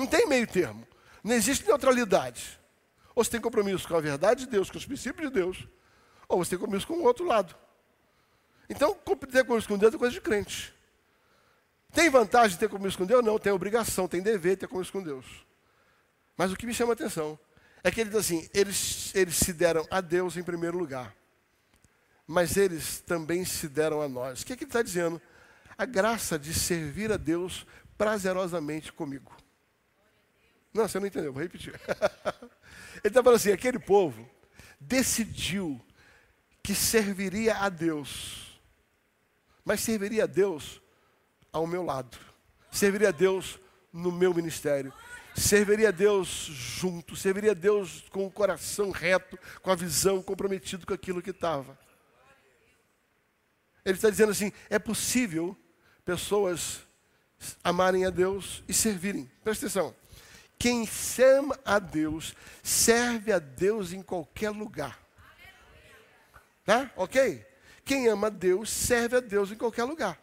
[0.01, 0.89] Não tem meio termo.
[1.23, 2.59] Não existe neutralidade.
[3.15, 5.69] Ou você tem compromisso com a verdade de Deus, com os princípios de Deus,
[6.27, 7.55] ou você tem compromisso com o outro lado.
[8.67, 10.75] Então, ter compromisso com Deus é coisa de crente.
[11.93, 13.23] Tem vantagem de ter compromisso com Deus?
[13.23, 15.27] Não, tem obrigação, tem dever de ter compromisso com Deus.
[16.35, 17.39] Mas o que me chama a atenção
[17.85, 21.15] é que ele diz assim: eles, eles se deram a Deus em primeiro lugar,
[22.27, 24.41] mas eles também se deram a nós.
[24.41, 25.21] O que, é que ele está dizendo?
[25.77, 27.67] a graça de servir a Deus
[27.97, 29.33] prazerosamente comigo.
[30.73, 31.75] Não, você não entendeu, vou repetir.
[33.03, 34.29] Ele está falando assim: aquele povo
[34.79, 35.81] decidiu
[36.63, 38.61] que serviria a Deus,
[39.65, 40.81] mas serviria a Deus
[41.53, 42.17] ao meu lado,
[42.71, 43.59] serviria a Deus
[43.93, 44.93] no meu ministério,
[45.35, 50.87] serviria a Deus junto, serviria a Deus com o coração reto, com a visão comprometido
[50.87, 51.77] com aquilo que estava.
[53.85, 55.57] Ele está dizendo assim: é possível
[56.05, 56.81] pessoas
[57.65, 59.31] amarem a Deus e servirem.
[59.43, 60.00] Presta atenção.
[60.61, 60.87] Quem
[61.39, 65.01] ama a Deus, serve a Deus em qualquer lugar.
[66.67, 66.91] Tá?
[66.97, 67.47] Ok?
[67.83, 70.21] Quem ama a Deus, serve a Deus em qualquer lugar.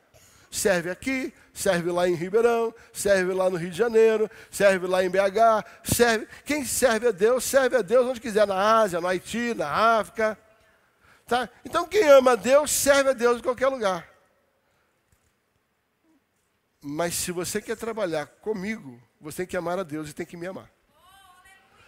[0.51, 5.09] Serve aqui, serve lá em Ribeirão, serve lá no Rio de Janeiro, serve lá em
[5.09, 6.27] BH, serve.
[6.45, 10.37] Quem serve a Deus, serve a Deus onde quiser, na Ásia, no Haiti, na África.
[11.25, 11.49] Tá?
[11.65, 14.07] Então quem ama a Deus, serve a Deus em qualquer lugar.
[16.79, 20.37] Mas se você quer trabalhar comigo, você tem que amar a Deus e tem que
[20.37, 20.71] me amar.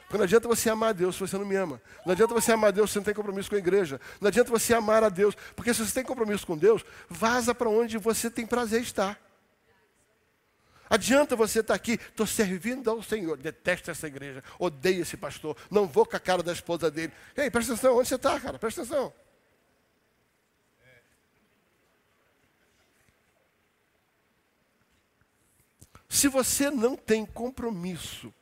[0.03, 1.80] Porque não adianta você amar a Deus se você não me ama.
[2.03, 4.01] Não adianta você amar a Deus se você não tem compromisso com a igreja.
[4.19, 5.35] Não adianta você amar a Deus.
[5.56, 9.19] Porque se você tem compromisso com Deus, vaza para onde você tem prazer estar.
[10.89, 13.38] Adianta você estar aqui, estou servindo ao Senhor.
[13.38, 17.14] Detesto essa igreja, odeio esse pastor, não vou com a cara da esposa dele.
[17.38, 18.57] Ei, presta atenção, onde você está, cara?
[18.57, 19.14] Presta atenção.
[26.10, 28.34] Se você não tem compromisso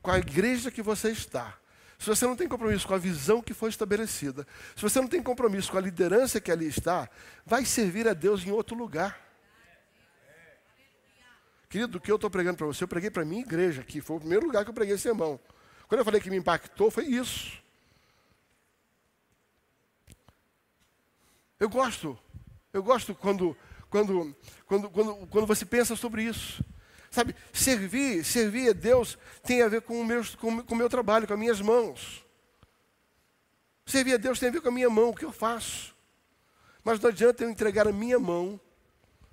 [0.00, 1.58] com a igreja que você está,
[1.98, 4.46] se você não tem compromisso com a visão que foi estabelecida,
[4.76, 7.10] se você não tem compromisso com a liderança que ali está,
[7.44, 9.20] vai servir a Deus em outro lugar.
[11.68, 14.00] Querido, o que eu estou pregando para você, eu preguei para a minha igreja aqui,
[14.00, 15.40] foi o primeiro lugar que eu preguei esse sermão.
[15.88, 17.60] Quando eu falei que me impactou, foi isso.
[21.58, 22.18] Eu gosto,
[22.72, 23.56] eu gosto quando,
[23.88, 26.64] quando, quando, quando, quando você pensa sobre isso.
[27.12, 30.88] Sabe, servir, servir a Deus tem a ver com o, meu, com, com o meu
[30.88, 32.24] trabalho, com as minhas mãos.
[33.84, 35.94] Servir a Deus tem a ver com a minha mão, o que eu faço.
[36.82, 38.58] Mas não adianta eu entregar a minha mão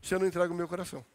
[0.01, 1.05] se eu não entrego o meu coração.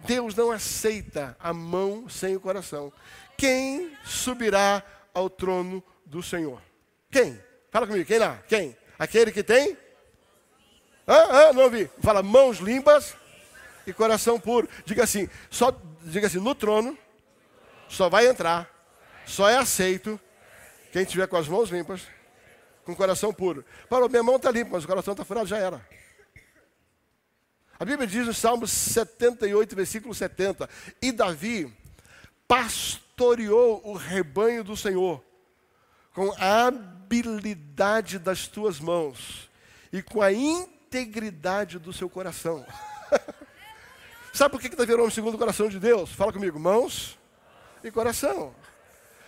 [0.00, 2.92] Deus não aceita a mão sem o coração.
[3.38, 4.82] Quem subirá
[5.14, 6.60] ao trono do Senhor?
[7.10, 7.42] Quem?
[7.70, 8.42] Fala comigo, quem lá?
[8.46, 8.76] Quem?
[8.98, 9.74] Aquele que tem?
[11.06, 11.90] Ah, ah, não ouvi.
[12.02, 13.16] Fala, mãos limpas
[13.88, 14.68] e coração puro.
[14.84, 16.96] Diga assim, só diga assim, no trono
[17.88, 18.68] só vai entrar,
[19.26, 20.20] só é aceito
[20.92, 22.02] quem tiver com as mãos limpas,
[22.84, 23.64] com coração puro.
[23.88, 25.86] Para minha mão está limpa, mas o coração está furado, já era.
[27.78, 30.68] A Bíblia diz no Salmo 78, versículo 70,
[31.00, 31.72] e Davi
[32.46, 35.24] pastoreou o rebanho do Senhor
[36.12, 39.48] com a habilidade das tuas mãos
[39.92, 42.66] e com a integridade do seu coração.
[44.38, 46.12] Sabe por que, Davi era homem segundo o coração de Deus?
[46.12, 47.18] Fala comigo, mãos
[47.82, 48.54] e coração.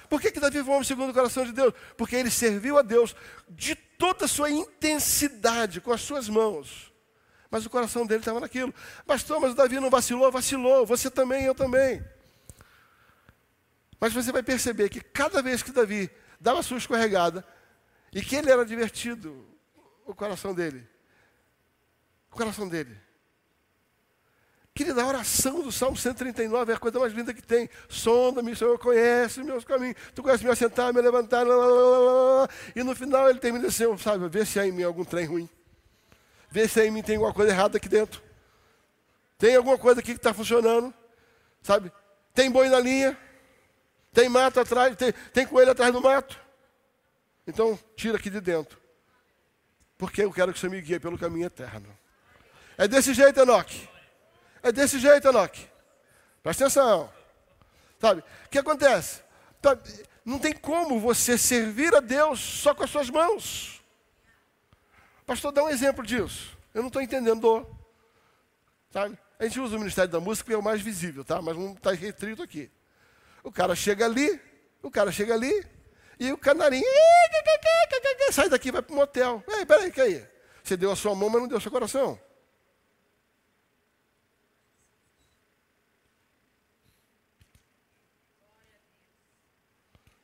[0.09, 1.75] Por que, que Davi foi homem segundo o coração de Deus?
[1.97, 3.17] Porque ele serviu a Deus
[3.49, 6.93] de toda a sua intensidade, com as suas mãos.
[7.51, 8.73] Mas o coração dele estava naquilo.
[9.05, 10.31] Mas o Davi não vacilou?
[10.31, 10.87] Vacilou.
[10.87, 12.05] Você também, eu também.
[13.99, 16.09] Mas você vai perceber que cada vez que Davi
[16.41, 17.45] dava a sua escorregada,
[18.13, 19.45] e que ele era divertido,
[20.07, 20.89] o coração dele.
[22.31, 23.10] O coração dele
[24.75, 27.69] Querida, a oração do Salmo 139 é a coisa mais linda que tem.
[27.89, 29.97] Sonda-me, Senhor, conhece meus caminhos.
[30.15, 31.47] Tu conhece me assentar, me levantar.
[31.47, 34.85] Lá, lá, lá, e no final ele termina assim, sabe, vê se há em mim
[34.85, 35.49] algum trem ruim.
[36.51, 38.23] Vê se há em mim tem alguma coisa errada aqui dentro.
[39.39, 40.95] Tem alguma coisa aqui que está funcionando.
[41.63, 41.93] Sabe?
[42.33, 43.19] Tem boi na linha.
[44.13, 46.39] Tem mato atrás, tem, tem coelho atrás do mato.
[47.47, 48.79] Então, tira aqui de dentro.
[49.97, 51.87] Porque eu quero que você me guie pelo caminho eterno.
[52.79, 53.90] É desse jeito, Enoque.
[54.63, 55.67] É desse jeito, Enoque.
[56.43, 57.11] Presta atenção.
[58.01, 58.21] Sabe?
[58.47, 59.23] O que acontece?
[60.25, 63.83] Não tem como você servir a Deus só com as suas mãos.
[65.27, 66.57] Pastor, dá um exemplo disso.
[66.75, 67.67] Eu não estou entendendo.
[68.91, 69.19] Sabe?
[69.39, 71.41] A gente usa o Ministério da Música que é o mais visível, tá?
[71.41, 72.71] Mas não está restrito aqui.
[73.43, 74.41] O cara chega ali,
[74.83, 75.67] o cara chega ali,
[76.19, 76.85] e o canarinho
[78.31, 79.43] sai daqui vai para o motel.
[79.49, 80.27] Ei, peraí, que aí?
[80.63, 82.21] Você deu a sua mão, mas não deu o seu coração.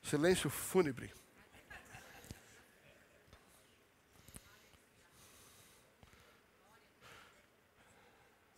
[0.07, 1.13] Silêncio fúnebre.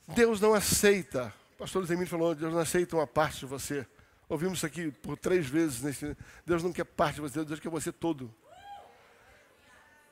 [0.08, 3.88] Deus não aceita, o pastor Luiz falou, Deus não aceita uma parte de você.
[4.28, 5.82] Ouvimos isso aqui por três vezes.
[5.82, 6.16] Nesse,
[6.46, 8.34] Deus não quer parte de você, Deus quer você todo.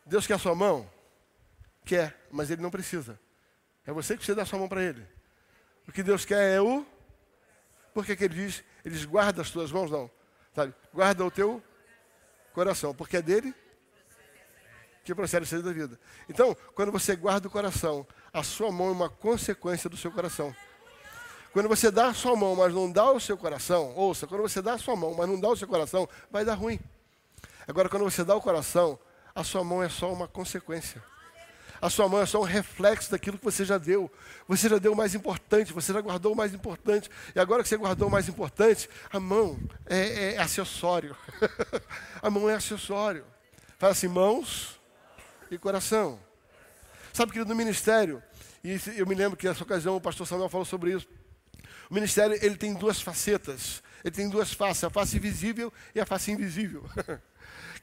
[0.05, 0.89] Deus quer a sua mão?
[1.85, 3.19] Quer, mas Ele não precisa.
[3.85, 5.05] É você que precisa dar sua mão para Ele.
[5.87, 6.85] O que Deus quer é o.
[7.93, 8.63] Por que, que Ele diz?
[8.83, 10.16] Ele diz, guarda as tuas mãos, não.
[10.57, 10.73] Sabe?
[10.91, 11.61] Guarda o teu
[12.51, 13.53] coração, porque é dele
[15.03, 15.99] que procede a sair da vida.
[16.27, 20.55] Então, quando você guarda o coração, a sua mão é uma consequência do seu coração.
[21.53, 24.59] Quando você dá a sua mão, mas não dá o seu coração, ouça, quando você
[24.59, 26.79] dá a sua mão, mas não dá o seu coração, vai dar ruim.
[27.67, 28.97] Agora, quando você dá o coração,
[29.35, 31.03] a sua mão é só uma consequência.
[31.81, 34.11] A sua mão é só um reflexo daquilo que você já deu.
[34.47, 37.09] Você já deu o mais importante, você já guardou o mais importante.
[37.35, 41.15] E agora que você guardou o mais importante, a mão é, é acessório.
[42.21, 43.25] a mão é acessório.
[43.77, 44.79] Fala assim, mãos
[45.51, 46.19] e coração.
[47.13, 48.21] Sabe, querido, no ministério,
[48.63, 51.07] e eu me lembro que nessa ocasião o pastor Samuel falou sobre isso.
[51.89, 56.05] O ministério ele tem duas facetas, ele tem duas faces, a face visível e a
[56.05, 56.83] face invisível.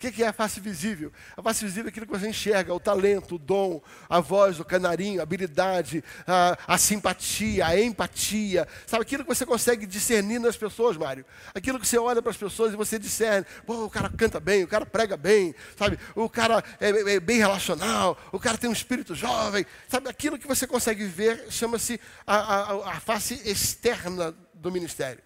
[0.08, 1.12] O que é a face visível?
[1.36, 4.64] A face visível é aquilo que você enxerga, o talento, o dom, a voz, o
[4.64, 8.68] canarinho, a habilidade, a, a simpatia, a empatia.
[8.86, 11.24] Sabe aquilo que você consegue discernir nas pessoas, Mário?
[11.54, 13.46] Aquilo que você olha para as pessoas e você discerne.
[13.66, 15.98] Pô, o cara canta bem, o cara prega bem, sabe?
[16.14, 19.64] O cara é, é bem relacional, o cara tem um espírito jovem.
[19.88, 25.22] Sabe aquilo que você consegue ver chama-se a, a, a face externa do ministério.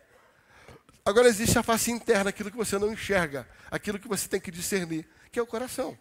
[1.09, 4.51] Agora existe a face interna, aquilo que você não enxerga, aquilo que você tem que
[4.51, 5.99] discernir, que é o coração.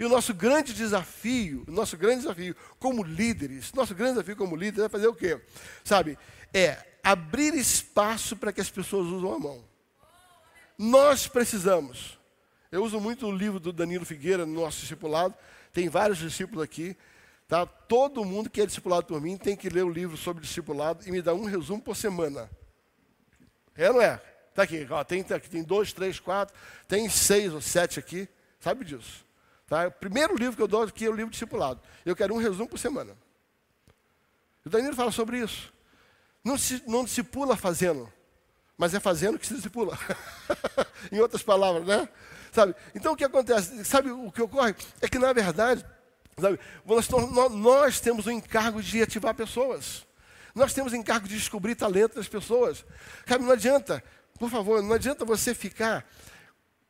[0.00, 4.56] E o nosso grande desafio, o nosso grande desafio como líderes, nosso grande desafio como
[4.56, 5.40] líderes é fazer o quê?
[5.84, 6.18] Sabe?
[6.52, 9.64] É abrir espaço para que as pessoas usem a mão.
[10.76, 12.18] Nós precisamos.
[12.72, 15.36] Eu uso muito o livro do Danilo Figueira no nosso discipulado.
[15.72, 16.96] Tem vários discípulos aqui.
[17.46, 17.64] Tá?
[17.64, 21.12] Todo mundo que é discipulado por mim tem que ler o livro sobre discipulado e
[21.12, 22.50] me dar um resumo por semana.
[23.80, 24.20] É não é?
[24.50, 26.54] Está aqui, ó, tem, tem dois, três, quatro,
[26.86, 28.28] tem seis ou sete aqui,
[28.60, 29.24] sabe disso.
[29.66, 29.86] Tá?
[29.86, 31.80] O primeiro livro que eu dou aqui é o livro discipulado.
[32.04, 33.16] Eu quero um resumo por semana.
[34.66, 35.72] O Danilo fala sobre isso.
[36.44, 38.12] Não, se, não discipula fazendo,
[38.76, 39.98] mas é fazendo que se discipula.
[41.10, 42.06] em outras palavras, né?
[42.52, 42.74] Sabe?
[42.94, 43.82] Então o que acontece?
[43.86, 44.74] Sabe o que ocorre?
[45.00, 45.86] É que na verdade,
[46.38, 47.08] sabe, nós,
[47.52, 50.04] nós temos o encargo de ativar pessoas.
[50.54, 52.84] Nós temos encargo de descobrir talento das pessoas.
[53.26, 54.02] Sabe, não adianta,
[54.38, 56.06] por favor, não adianta você ficar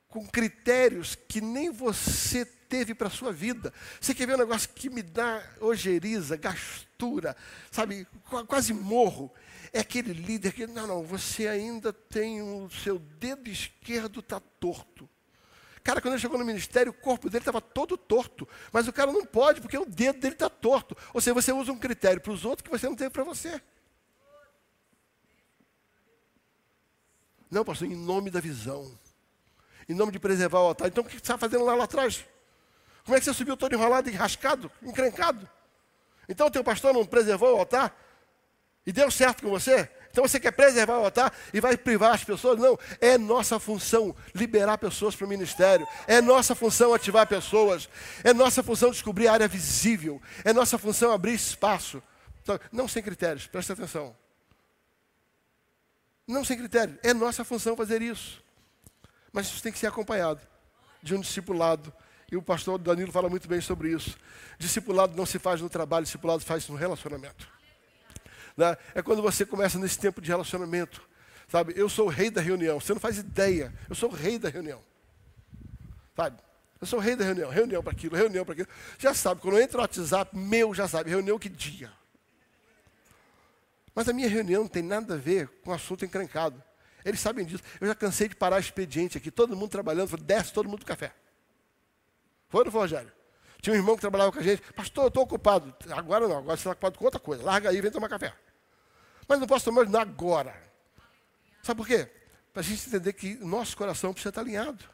[0.09, 3.73] com critérios que nem você teve para a sua vida.
[4.01, 7.37] Você quer ver um negócio que me dá ojeriza, gastura,
[7.71, 8.07] sabe,
[8.47, 9.33] quase morro.
[9.73, 15.09] É aquele líder que, não, não, você ainda tem o seu dedo esquerdo está torto.
[15.83, 18.47] Cara, quando ele chegou no ministério, o corpo dele estava todo torto.
[18.73, 20.97] Mas o cara não pode, porque o dedo dele está torto.
[21.15, 23.61] Ou seja, você usa um critério para os outros que você não teve para você.
[27.51, 28.97] Não, pastor, em nome da visão.
[29.89, 30.89] Em nome de preservar o altar.
[30.89, 32.25] Então o que você está fazendo lá, lá atrás?
[33.05, 35.49] Como é que você subiu todo enrolado, enrascado, encrencado?
[36.29, 37.97] Então o teu pastor não preservou o altar?
[38.87, 39.91] E deu certo com você?
[40.11, 42.59] Então você quer preservar o altar e vai privar as pessoas?
[42.59, 45.87] Não, é nossa função liberar pessoas para o ministério.
[46.07, 47.89] É nossa função ativar pessoas.
[48.25, 50.21] É nossa função descobrir a área visível.
[50.45, 52.03] É nossa função abrir espaço.
[52.43, 54.17] Então, não sem critérios, presta atenção.
[56.27, 56.99] Não sem critério.
[57.03, 58.43] É nossa função fazer isso.
[59.33, 60.41] Mas isso tem que ser acompanhado
[61.03, 61.93] de um discipulado.
[62.31, 64.17] E o pastor Danilo fala muito bem sobre isso.
[64.59, 67.60] Discipulado não se faz no trabalho, discipulado faz no relacionamento.
[68.57, 68.77] Né?
[68.95, 71.03] É quando você começa nesse tempo de relacionamento.
[71.49, 72.79] Sabe, eu sou o rei da reunião.
[72.81, 73.75] Você não faz ideia.
[73.89, 74.81] Eu sou o rei da reunião.
[76.17, 76.39] Sabe?
[76.81, 77.51] Eu sou o rei da reunião.
[77.51, 78.69] Reunião para aquilo, reunião para aquilo.
[78.99, 81.93] Já sabe, quando eu entro no WhatsApp, meu já sabe, reunião que dia.
[83.95, 86.63] Mas a minha reunião não tem nada a ver com o assunto encrencado.
[87.05, 87.63] Eles sabem disso.
[87.81, 91.13] Eu já cansei de parar expediente aqui, todo mundo trabalhando, desce todo mundo do café.
[92.49, 93.20] Foi foi, Rogério?
[93.61, 95.75] Tinha um irmão que trabalhava com a gente, pastor, eu estou ocupado.
[95.91, 97.43] Agora não, agora você está ocupado com outra coisa.
[97.45, 98.33] Larga aí vem tomar café.
[99.29, 100.55] Mas não posso tomar agora.
[101.63, 102.09] Sabe por quê?
[102.53, 104.85] Para a gente entender que o nosso coração precisa estar alinhado.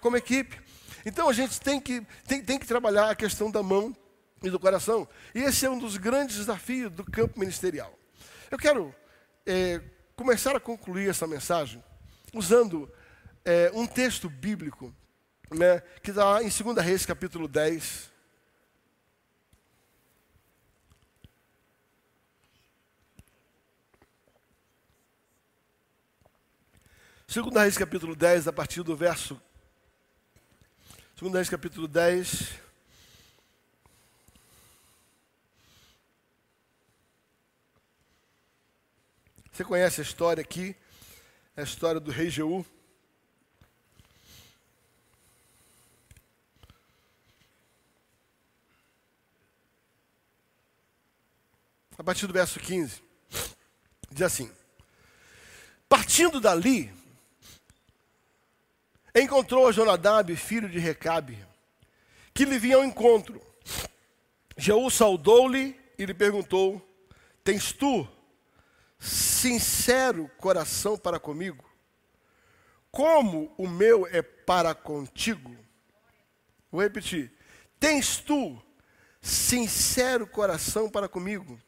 [0.00, 0.60] Como equipe.
[1.04, 3.96] Então a gente tem que, tem, tem que trabalhar a questão da mão
[4.42, 5.08] e do coração.
[5.34, 7.96] E esse é um dos grandes desafios do campo ministerial.
[8.50, 8.94] Eu quero
[9.46, 9.80] é,
[10.14, 11.82] começar a concluir essa mensagem
[12.34, 12.90] usando
[13.44, 14.94] é, um texto bíblico
[15.50, 18.10] né, que está em 2 Reis, capítulo 10.
[27.28, 29.40] Segunda Reis capítulo 10, a partir do verso.
[31.16, 32.66] Segunda Reis capítulo 10.
[39.52, 40.76] Você conhece a história aqui?
[41.56, 42.64] A história do rei Jeú.
[51.98, 53.02] A partir do verso 15,
[54.10, 54.50] diz assim:
[55.88, 56.92] Partindo dali,
[59.14, 61.38] encontrou Jonadab, filho de Recabe,
[62.34, 63.40] que lhe vinha ao encontro.
[64.56, 66.82] Jeú saudou-lhe e lhe perguntou:
[67.42, 68.06] Tens tu
[68.98, 71.64] sincero coração para comigo?
[72.90, 75.56] Como o meu é para contigo?
[76.70, 77.32] Vou repetir.
[77.78, 78.60] Tens tu
[79.20, 81.60] sincero coração para comigo?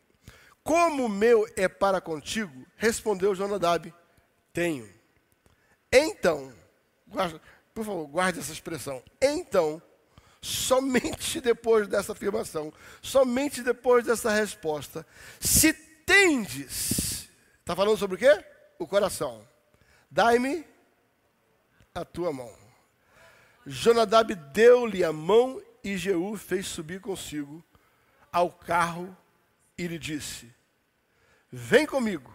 [0.69, 2.67] Como o meu é para contigo?
[2.77, 3.91] Respondeu Jonadab:
[4.53, 4.87] Tenho.
[5.91, 6.53] Então,
[7.73, 9.03] por favor, guarde essa expressão.
[9.19, 9.81] Então,
[10.43, 12.71] somente depois dessa afirmação,
[13.01, 15.07] somente depois dessa resposta,
[15.41, 17.31] se tendes,
[17.61, 18.45] está falando sobre o quê?
[18.79, 19.49] O coração.
[20.11, 20.67] Dai-me
[21.95, 22.55] a tua mão.
[23.65, 27.65] Jonadab deu-lhe a mão e Jeú fez subir consigo
[28.31, 29.17] ao carro
[29.79, 30.58] e lhe disse:
[31.51, 32.33] Vem comigo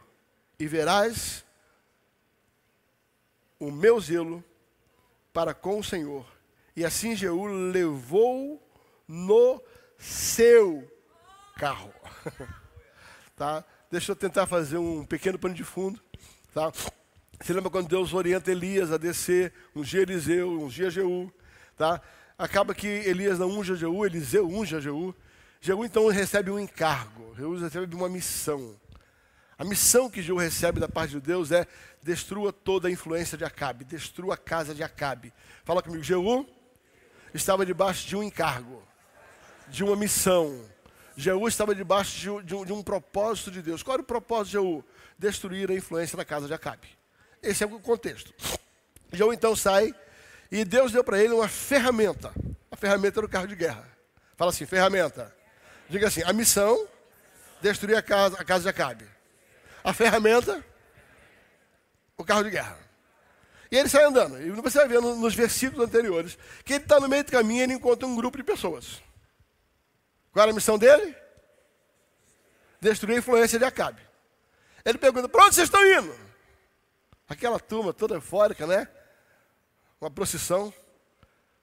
[0.59, 1.45] e verás
[3.59, 4.43] o meu zelo
[5.31, 6.25] para com o Senhor.
[6.75, 8.61] E assim Jeú levou
[9.07, 9.61] no
[9.97, 10.91] seu
[11.55, 11.93] carro.
[13.35, 13.63] tá?
[13.91, 16.01] Deixa eu tentar fazer um pequeno pano de fundo.
[16.53, 16.71] Tá?
[17.39, 21.31] Você lembra quando Deus orienta Elias a descer, um dia Eliseu, um dia Jeú.
[21.77, 22.01] Tá?
[22.35, 25.13] Acaba que Elias não unge Jeú, Eliseu unge Jeú.
[25.61, 28.75] Jeú então recebe um encargo, Jeú recebe uma missão.
[29.57, 31.67] A missão que Jeú recebe da parte de Deus é
[32.01, 35.31] destrua toda a influência de Acabe, destrua a casa de Acabe.
[35.63, 36.47] Fala comigo, Jeú
[37.33, 38.83] estava debaixo de um encargo,
[39.67, 40.65] de uma missão.
[41.15, 43.83] Jeú estava debaixo de um, de, um, propósito de Deus.
[43.83, 44.83] Qual era o propósito de Jeú?
[45.17, 46.87] Destruir a influência da casa de Acabe.
[47.41, 48.33] Esse é o contexto.
[49.11, 49.93] Jeú então sai
[50.51, 52.33] e Deus deu para ele uma ferramenta.
[52.71, 53.87] A ferramenta era o carro de guerra.
[54.35, 55.33] Fala assim, ferramenta.
[55.87, 56.87] Diga assim, a missão,
[57.61, 59.12] destruir a casa, a casa de Acabe.
[59.83, 60.63] A ferramenta,
[62.17, 62.77] o carro de guerra.
[63.71, 64.39] E ele sai andando.
[64.39, 67.63] E você vai ver nos versículos anteriores que ele está no meio do caminho e
[67.63, 69.01] ele encontra um grupo de pessoas.
[70.31, 71.15] Qual era a missão dele?
[72.79, 74.01] Destruir a influência de Acabe.
[74.85, 76.15] Ele pergunta: para onde vocês estão indo?
[77.27, 78.87] Aquela turma toda eufórica, né?
[79.99, 80.73] Uma procissão.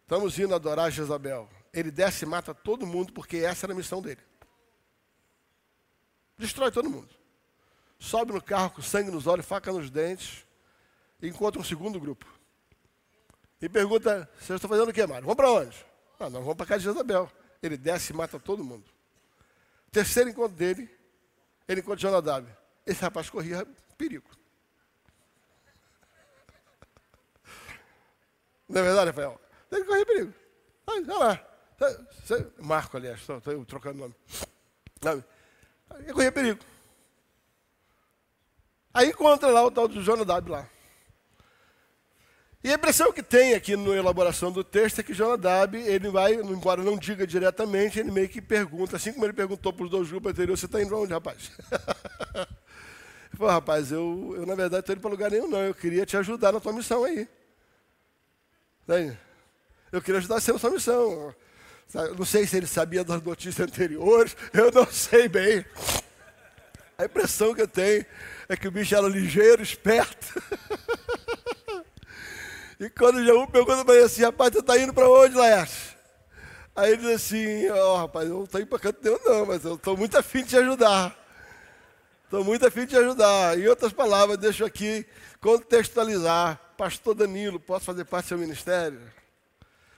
[0.02, 1.48] Estamos indo adorar Jezabel.
[1.72, 4.20] Ele desce e mata todo mundo porque essa era a missão dele.
[6.36, 7.19] Destrói todo mundo.
[8.01, 10.47] Sobe no carro com sangue nos olhos, faca nos dentes.
[11.20, 12.27] E encontra um segundo grupo.
[13.60, 15.22] E pergunta: Vocês estão fazendo o que, Mário?
[15.22, 15.86] Vamos para onde?
[16.18, 17.31] Ah, nós vamos para casa de Jezabel.
[17.62, 18.85] Ele desce e mata todo mundo.
[19.93, 20.89] Terceiro encontro dele,
[21.68, 22.48] ele encontra Jonadab.
[22.86, 23.66] Esse rapaz corria
[23.98, 24.31] perigo.
[28.66, 29.39] Não é verdade, Rafael?
[29.70, 30.35] Ele corria perigo.
[30.86, 31.47] Olha lá.
[32.59, 34.14] Marco, aliás, estou trocando nome.
[35.98, 36.69] Ele corria perigo.
[38.92, 40.68] Aí encontra lá o tal do Jonadab lá.
[42.62, 46.34] E a impressão que tem aqui na elaboração do texto é que Jonadab, ele vai,
[46.34, 50.08] embora não diga diretamente, ele meio que pergunta, assim como ele perguntou para os dois
[50.08, 51.50] grupos anteriores, você está indo para onde, rapaz?
[52.36, 56.04] ele falou, rapaz, eu, eu na verdade estou indo para lugar nenhum não, eu queria
[56.04, 57.26] te ajudar na tua missão aí.
[59.92, 61.34] Eu queria ajudar você na sua missão.
[62.18, 65.64] Não sei se ele sabia das notícias anteriores, eu não sei bem.
[67.01, 68.05] A impressão que eu tenho
[68.47, 70.35] é que o bicho era ligeiro, esperto.
[72.78, 75.94] E quando o Jaú pergunta para ele assim, rapaz, você está indo para onde, Laércio?
[76.74, 79.44] Aí ele diz assim, ó, oh, rapaz, eu não estou indo para canto nenhum não,
[79.44, 81.14] mas eu estou muito afim de te ajudar.
[82.24, 83.59] Estou muito afim de te ajudar.
[83.59, 85.05] Em outras palavras, deixo aqui
[85.43, 86.59] contextualizar.
[86.78, 89.12] Pastor Danilo, posso fazer parte do seu ministério?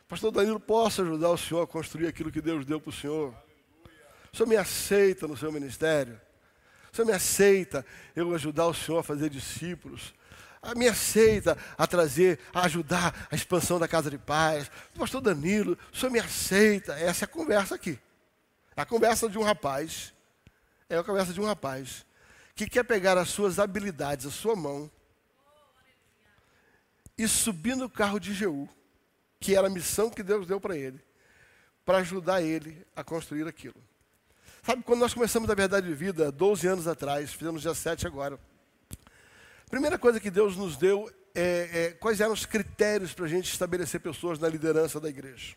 [0.09, 3.33] Pastor Danilo, posso ajudar o senhor a construir aquilo que Deus deu para o senhor?
[4.33, 6.21] O senhor me aceita no seu ministério?
[6.93, 10.15] O senhor me aceita eu ajudar o senhor a fazer discípulos?
[10.77, 14.71] me aceita a trazer, a ajudar a expansão da casa de paz.
[14.97, 16.93] Pastor Danilo, o senhor me aceita?
[16.93, 17.99] Essa é a conversa aqui.
[18.77, 20.13] A conversa de um rapaz,
[20.89, 22.07] é a conversa de um rapaz
[22.55, 24.91] que quer pegar as suas habilidades, a sua mão,
[27.17, 28.69] e subir no carro de Jeú,
[29.41, 31.03] que era a missão que Deus deu para ele,
[31.85, 33.83] para ajudar ele a construir aquilo.
[34.63, 38.39] Sabe, quando nós começamos a verdade de vida, 12 anos atrás, fizemos dia 7 agora,
[39.73, 43.51] Primeira coisa que Deus nos deu é, é quais eram os critérios para a gente
[43.51, 45.57] estabelecer pessoas na liderança da igreja.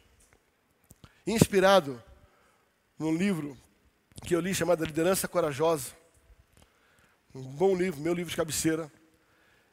[1.27, 2.01] Inspirado
[2.97, 3.57] num livro
[4.25, 5.91] que eu li chamado Liderança Corajosa,
[7.33, 8.89] um bom livro, meu livro de cabeceira.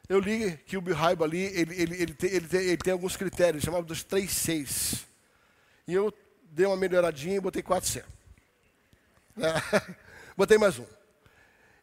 [0.09, 3.15] Eu li que o Bill ali, ele, ele, ele, tem, ele, tem, ele tem alguns
[3.15, 5.05] critérios, chamado dos três seis.
[5.87, 6.13] E eu
[6.51, 8.03] dei uma melhoradinha e botei 4C.
[9.37, 9.93] É.
[10.37, 10.85] Botei mais um.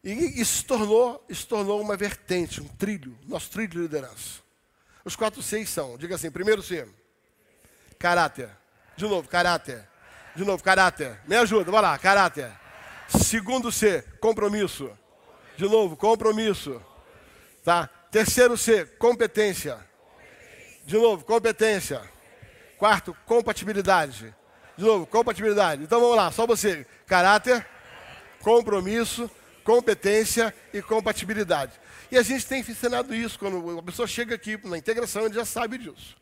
[0.02, 4.40] E isso tornou, isso tornou uma vertente, um trilho, nosso trilho de liderança.
[5.04, 6.88] Os quatro Cs são, diga assim, primeiro C,
[7.98, 8.48] caráter.
[8.96, 9.86] De novo, caráter.
[10.34, 11.20] De novo, caráter.
[11.26, 12.50] Me ajuda, vai lá, caráter.
[13.08, 14.90] Segundo C, compromisso.
[15.56, 16.80] De novo, compromisso.
[17.64, 17.88] Tá?
[18.10, 19.78] Terceiro C, competência.
[20.84, 22.00] De novo, competência.
[22.78, 24.34] Quarto, compatibilidade.
[24.80, 25.82] De novo, compatibilidade.
[25.82, 26.86] Então vamos lá, só você.
[27.06, 27.66] Caráter,
[28.40, 29.30] compromisso,
[29.62, 31.72] competência e compatibilidade.
[32.10, 33.38] E a gente tem ensinado isso.
[33.38, 36.16] Quando a pessoa chega aqui na integração, ele já sabe disso.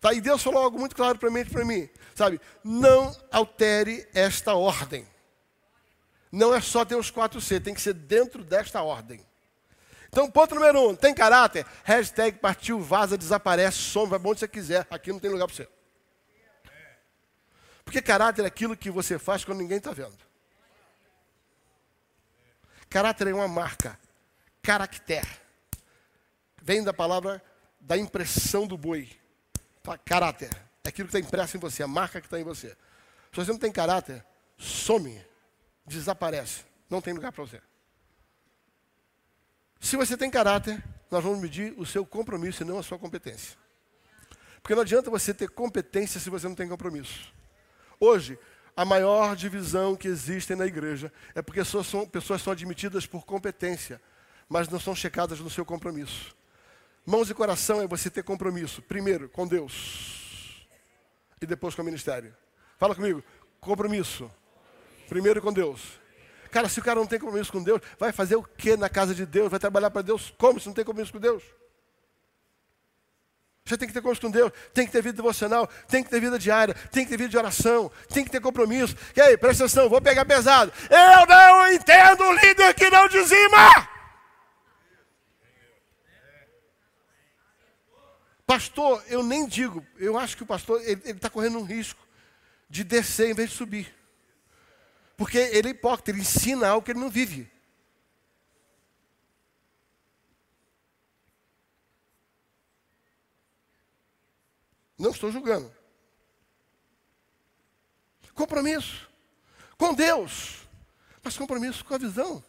[0.00, 0.14] Tá?
[0.14, 1.88] E Deus falou algo muito claro para mim, para mim.
[2.14, 2.40] Sabe?
[2.62, 5.04] Não altere esta ordem.
[6.30, 9.20] Não é só ter os quatro C, tem que ser dentro desta ordem.
[10.10, 11.66] Então, ponto número um, tem caráter?
[11.82, 14.86] Hashtag partiu, vaza, desaparece, some, vai onde você quiser.
[14.88, 15.75] Aqui não tem lugar para você.
[17.86, 20.18] Porque caráter é aquilo que você faz quando ninguém está vendo.
[22.90, 23.98] Caráter é uma marca.
[24.60, 25.24] Caracter.
[26.60, 27.42] Vem da palavra
[27.80, 29.08] da impressão do boi.
[30.04, 30.50] Caráter.
[30.82, 32.76] É aquilo que está impresso em você, a marca que está em você.
[33.30, 34.24] Se você não tem caráter,
[34.58, 35.24] some,
[35.86, 36.64] desaparece.
[36.90, 37.62] Não tem lugar para você.
[39.80, 43.56] Se você tem caráter, nós vamos medir o seu compromisso e não a sua competência.
[44.60, 47.32] Porque não adianta você ter competência se você não tem compromisso.
[47.98, 48.38] Hoje,
[48.76, 53.24] a maior divisão que existe na igreja é porque pessoas são, pessoas são admitidas por
[53.24, 54.00] competência,
[54.48, 56.36] mas não são checadas no seu compromisso.
[57.04, 60.66] Mãos e coração é você ter compromisso, primeiro com Deus
[61.40, 62.34] e depois com o ministério.
[62.78, 63.22] Fala comigo,
[63.60, 64.30] compromisso.
[65.08, 66.00] Primeiro com Deus.
[66.50, 69.14] Cara, se o cara não tem compromisso com Deus, vai fazer o que na casa
[69.14, 69.50] de Deus?
[69.50, 70.32] Vai trabalhar para Deus?
[70.36, 71.42] Como se não tem compromisso com Deus?
[73.66, 76.20] Você tem que ter compromisso com Deus, tem que ter vida devocional, tem que ter
[76.20, 78.96] vida diária, tem que ter vida de oração, tem que ter compromisso.
[79.16, 80.72] E aí, presta atenção, vou pegar pesado.
[80.88, 83.88] Eu não entendo o líder que não dizima.
[88.46, 92.06] Pastor, eu nem digo, eu acho que o pastor ele está correndo um risco
[92.70, 93.92] de descer em vez de subir.
[95.16, 97.50] Porque ele é hipócrita, ele ensina algo que ele não vive.
[104.98, 105.72] Não estou julgando.
[108.34, 109.08] Compromisso
[109.78, 110.58] com Deus,
[111.22, 112.44] mas compromisso com a visão,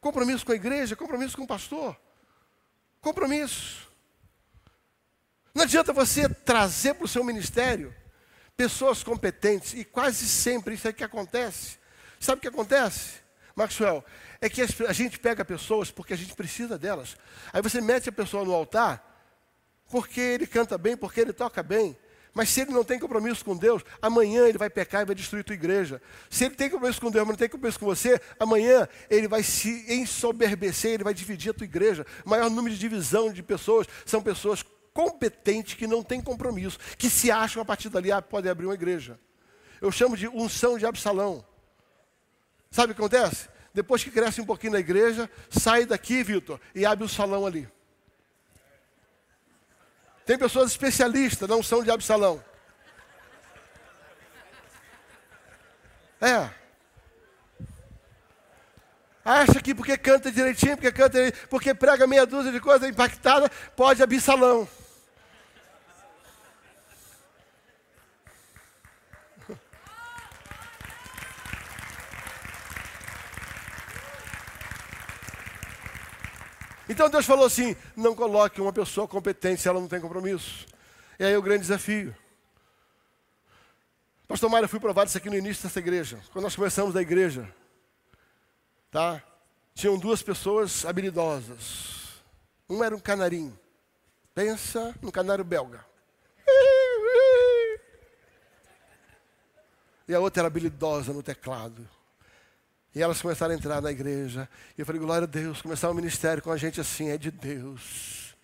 [0.00, 1.98] compromisso com a igreja, compromisso com o pastor,
[3.00, 3.88] compromisso.
[5.54, 7.94] Não adianta você trazer para o seu ministério
[8.56, 11.78] pessoas competentes, e quase sempre isso é que acontece.
[12.18, 13.20] Sabe o que acontece,
[13.54, 14.04] Maxwell?
[14.40, 17.16] É que a gente pega pessoas porque a gente precisa delas.
[17.52, 19.09] Aí você mete a pessoa no altar
[19.90, 21.96] porque ele canta bem, porque ele toca bem.
[22.32, 25.42] Mas se ele não tem compromisso com Deus, amanhã ele vai pecar e vai destruir
[25.42, 26.00] tua igreja.
[26.30, 29.42] Se ele tem compromisso com Deus, mas não tem compromisso com você, amanhã ele vai
[29.42, 32.06] se ensoberbecer, ele vai dividir a tua igreja.
[32.24, 34.64] O maior número de divisão de pessoas são pessoas
[34.94, 38.74] competentes que não têm compromisso, que se acham a partir dali ah, podem abrir uma
[38.74, 39.18] igreja.
[39.80, 41.44] Eu chamo de unção de Absalão.
[42.70, 43.48] Sabe o que acontece?
[43.74, 47.68] Depois que cresce um pouquinho na igreja, sai daqui, Vitor, e abre o salão ali.
[50.30, 52.40] Tem pessoas especialistas, não são de Absalão.
[56.20, 56.48] É.
[59.24, 64.04] Acha que porque canta direitinho, porque canta, porque prega meia dúzia de coisa impactada, pode
[64.04, 64.68] Absalão.
[76.90, 80.66] Então Deus falou assim: não coloque uma pessoa competente se ela não tem compromisso.
[81.20, 82.14] E aí o grande desafio.
[84.26, 86.20] Pastor Mário, eu fui provado isso aqui no início dessa igreja.
[86.32, 87.48] Quando nós começamos a igreja,
[88.90, 89.22] tá?
[89.72, 92.20] Tinham duas pessoas habilidosas.
[92.68, 93.56] Um era um canarinho.
[94.34, 95.86] Pensa no canário belga.
[100.08, 101.88] E a outra era habilidosa no teclado.
[102.94, 104.48] E elas começaram a entrar na igreja.
[104.76, 107.16] E eu falei, glória a Deus, começar o um ministério com a gente assim, é
[107.16, 108.34] de Deus.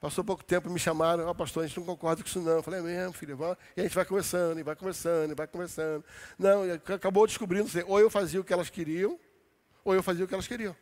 [0.00, 2.52] Passou pouco tempo, me chamaram, ó oh, pastor, a gente não concorda com isso não.
[2.52, 3.56] Eu falei, é mesmo, filho, vamos.
[3.76, 6.04] e a gente vai conversando, e vai conversando, e vai conversando.
[6.38, 6.62] Não,
[6.94, 9.18] acabou descobrindo, ou eu fazia o que elas queriam,
[9.82, 10.76] ou eu fazia o que elas queriam.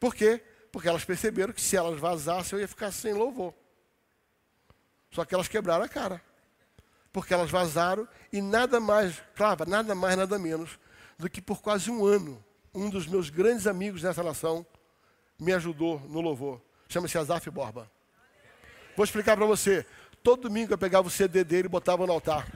[0.00, 0.42] Por quê?
[0.72, 3.54] Porque elas perceberam que se elas vazassem, eu ia ficar sem louvor.
[5.10, 6.20] Só que elas quebraram a cara.
[7.12, 10.78] Porque elas vazaram e nada mais, claro, nada mais, nada menos
[11.20, 12.42] do que por quase um ano
[12.74, 14.64] um dos meus grandes amigos nessa nação
[15.38, 16.60] me ajudou no louvor.
[16.88, 17.90] Chama-se Azaf Borba.
[18.96, 19.84] Vou explicar para você.
[20.22, 22.46] Todo domingo eu pegava o CD dele e botava no altar.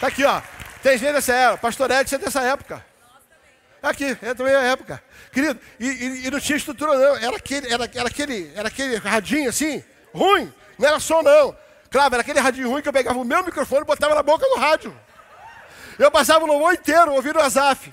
[0.00, 0.42] Tá aqui, ó.
[0.82, 1.56] Tem gente dessa era.
[1.56, 2.84] Pastorete é dessa época.
[3.80, 5.02] Tá aqui, é também a época.
[5.32, 7.16] Querido, e, e, e, não tinha estrutura não.
[7.16, 9.82] Era aquele, era, era, aquele, era aquele radinho assim
[10.14, 10.52] ruim.
[10.78, 11.56] Não era som, não.
[11.90, 14.46] Claro, era aquele radinho ruim que eu pegava o meu microfone e botava na boca
[14.48, 14.98] do rádio.
[15.98, 17.92] Eu passava o louvor inteiro ouvindo o Azaf.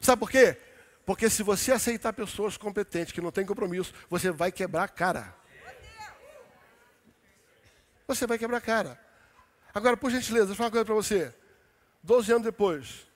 [0.00, 0.56] Sabe por quê?
[1.04, 5.34] Porque se você aceitar pessoas competentes que não têm compromisso, você vai quebrar a cara.
[8.06, 9.00] Você vai quebrar a cara.
[9.74, 11.34] Agora, por gentileza, deixa eu falar uma coisa para você.
[12.02, 13.06] Doze anos depois,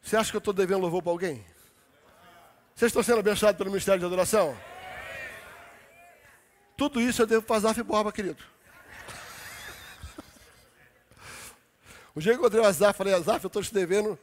[0.00, 1.44] você acha que eu estou devendo louvor para alguém?
[2.74, 4.56] Vocês estão sendo abençoados pelo Ministério de Adoração?
[6.78, 8.40] Tudo isso eu devo para Azaf Borba, querido.
[12.14, 14.16] O dia que eu encontrei o Azaf, falei, Azaf, eu estou te devendo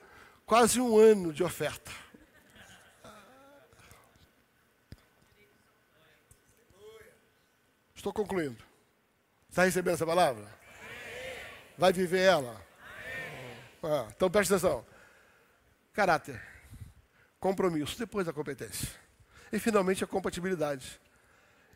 [0.46, 1.92] quase um ano de oferta.
[7.94, 8.64] Estou concluindo.
[9.50, 10.48] Está recebendo essa palavra?
[11.78, 12.66] Vai viver ela?
[13.84, 14.86] Ah, então presta atenção.
[15.92, 16.42] Caráter,
[17.38, 18.88] compromisso, depois a competência.
[19.52, 21.02] E finalmente a compatibilidade.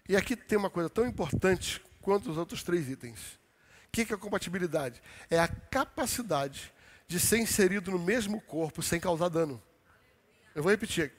[0.09, 3.39] E aqui tem uma coisa tão importante quanto os outros três itens.
[3.85, 5.03] O que é compatibilidade?
[5.29, 6.73] É a capacidade
[7.07, 9.61] de ser inserido no mesmo corpo sem causar dano.
[10.55, 11.13] Eu vou repetir.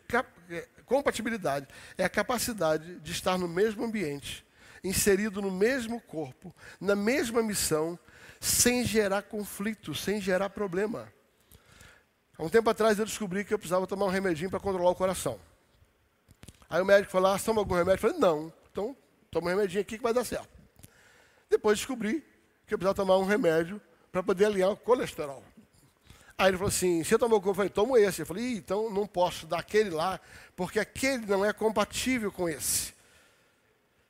[0.50, 4.44] É, compatibilidade é a capacidade de estar no mesmo ambiente,
[4.82, 7.96] inserido no mesmo corpo, na mesma missão,
[8.40, 11.12] sem gerar conflito, sem gerar problema.
[12.36, 14.96] Há um tempo atrás eu descobri que eu precisava tomar um remedinho para controlar o
[14.96, 15.38] coração.
[16.68, 18.04] Aí o médico falou: ah, toma algum remédio?
[18.04, 18.52] Eu falei: não,
[19.30, 20.48] toma um remedinho aqui que vai dar certo.
[21.48, 22.24] Depois descobri
[22.66, 23.80] que eu precisava tomar um remédio
[24.12, 25.44] para poder alinhar o colesterol.
[26.38, 28.22] Aí ele falou assim: você tomou o eu falei: tomo esse.
[28.22, 30.18] Eu falei: então não posso dar aquele lá,
[30.56, 32.94] porque aquele não é compatível com esse.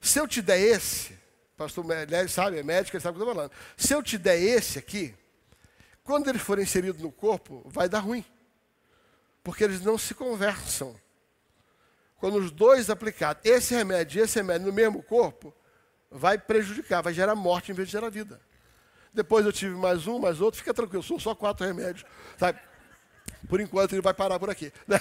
[0.01, 1.19] Se eu te der esse,
[1.57, 3.53] pastor Melé sabe, é médico, ele sabe o que eu estou falando.
[3.77, 5.15] Se eu te der esse aqui,
[6.05, 8.25] quando ele for inserido no corpo, vai dar ruim.
[9.43, 10.95] Porque eles não se conversam.
[12.21, 15.53] Quando os dois aplicados, esse remédio e esse remédio no mesmo corpo,
[16.11, 18.39] vai prejudicar, vai gerar morte em vez de gerar vida.
[19.13, 22.05] Depois eu tive mais um, mais outro, fica tranquilo, são só quatro remédios.
[22.37, 22.61] Sabe?
[23.49, 25.01] Por enquanto ele vai parar por aqui né?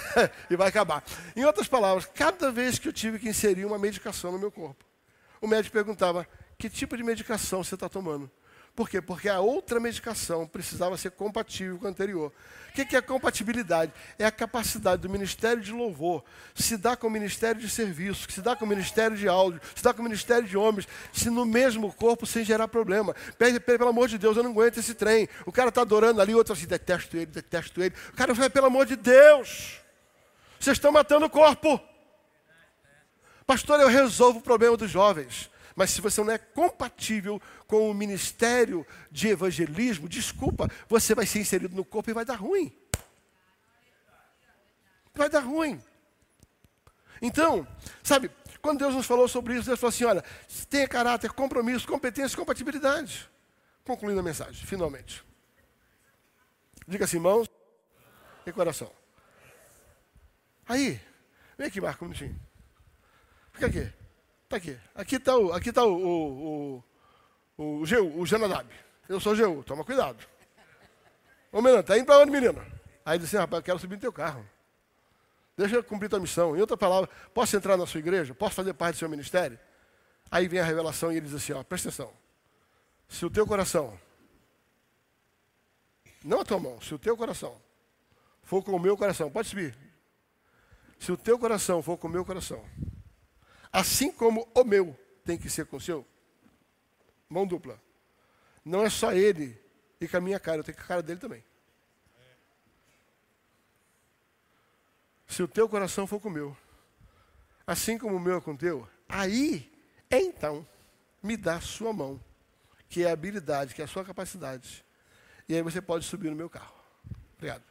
[0.49, 1.03] e vai acabar.
[1.35, 4.85] Em outras palavras, cada vez que eu tive que inserir uma medicação no meu corpo,
[5.41, 6.25] o médico perguntava:
[6.57, 8.31] que tipo de medicação você está tomando?
[8.75, 9.01] Por quê?
[9.01, 12.31] Porque a outra medicação precisava ser compatível com a anterior.
[12.69, 13.91] O que é compatibilidade?
[14.17, 16.23] É a capacidade do ministério de louvor
[16.55, 19.83] se dar com o ministério de serviço, se dá com o ministério de áudio, se
[19.83, 23.13] dá com o ministério de homens, se no mesmo corpo sem gerar problema.
[23.65, 25.27] Pelo amor de Deus, eu não aguento esse trem.
[25.45, 27.93] O cara está adorando ali, outro assim, detesto ele, detesto ele.
[28.13, 29.81] O cara vai, pelo amor de Deus,
[30.59, 31.81] vocês estão matando o corpo.
[33.45, 35.49] Pastor, eu resolvo o problema dos jovens.
[35.75, 41.39] Mas se você não é compatível com o ministério de evangelismo, desculpa, você vai ser
[41.39, 42.75] inserido no corpo e vai dar ruim.
[45.13, 45.81] Vai dar ruim.
[47.21, 47.67] Então,
[48.01, 48.31] sabe,
[48.61, 50.23] quando Deus nos falou sobre isso, Deus falou assim: olha,
[50.69, 53.29] tenha caráter, compromisso, competência, compatibilidade.
[53.83, 55.23] Concluindo a mensagem, finalmente.
[56.87, 57.49] Diga assim, mãos
[58.45, 58.91] e coração.
[60.67, 60.99] Aí,
[61.57, 62.39] vem aqui, Marco, um minutinho.
[63.53, 63.98] Fica aqui.
[64.49, 64.79] Está aqui.
[64.95, 66.83] Aqui está o, aqui tá o, o,
[67.55, 68.67] o, o, Geu, o Janadab.
[69.07, 70.25] Eu sou Geu, toma cuidado.
[71.51, 72.59] Ô menino, tá indo para onde, menino?
[73.05, 74.43] Aí ele disse assim, rapaz, eu quero subir no teu carro.
[75.55, 76.57] Deixa eu cumprir tua missão.
[76.57, 78.33] Em outra palavra, posso entrar na sua igreja?
[78.33, 79.59] Posso fazer parte do seu ministério?
[80.31, 82.11] Aí vem a revelação e ele diz assim, ó, presta atenção.
[83.07, 83.99] Se o teu coração,
[86.25, 87.55] não a tua mão, se o teu coração
[88.41, 89.77] for com o meu coração, pode subir.
[90.97, 92.65] Se o teu coração for com o meu coração,
[93.71, 96.05] Assim como o meu tem que ser com o seu.
[97.29, 97.79] Mão dupla.
[98.65, 99.59] Não é só ele
[100.01, 101.43] e com a minha cara, eu tenho que a cara dele também.
[105.27, 106.57] Se o teu coração for com o meu,
[107.67, 109.71] assim como o meu é com o teu, aí,
[110.09, 110.67] então,
[111.21, 112.19] me dá a sua mão,
[112.89, 114.83] que é a habilidade, que é a sua capacidade.
[115.47, 116.73] E aí você pode subir no meu carro.
[117.37, 117.68] Obrigado.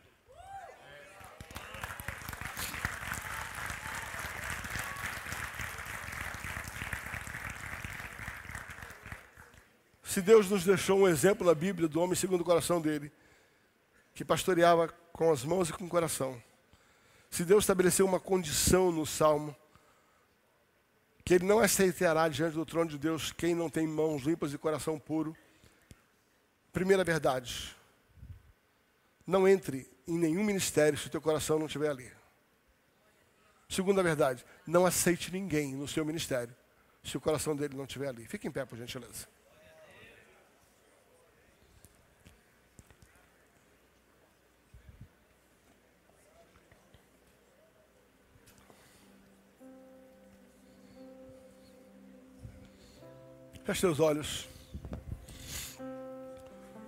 [10.09, 13.13] Se Deus nos deixou um exemplo na Bíblia do homem segundo o coração dele,
[14.15, 16.43] que pastoreava com as mãos e com o coração.
[17.31, 19.55] Se Deus estabeleceu uma condição no Salmo,
[21.23, 24.57] que ele não aceitará diante do trono de Deus quem não tem mãos limpas e
[24.57, 25.37] coração puro.
[26.73, 27.77] Primeira verdade,
[29.27, 32.11] não entre em nenhum ministério se o teu coração não estiver ali.
[33.69, 36.57] Segunda verdade, não aceite ninguém no seu ministério
[37.05, 38.27] se o coração dele não estiver ali.
[38.27, 39.29] Fique em pé, por gentileza.
[53.69, 54.49] Feche seus olhos.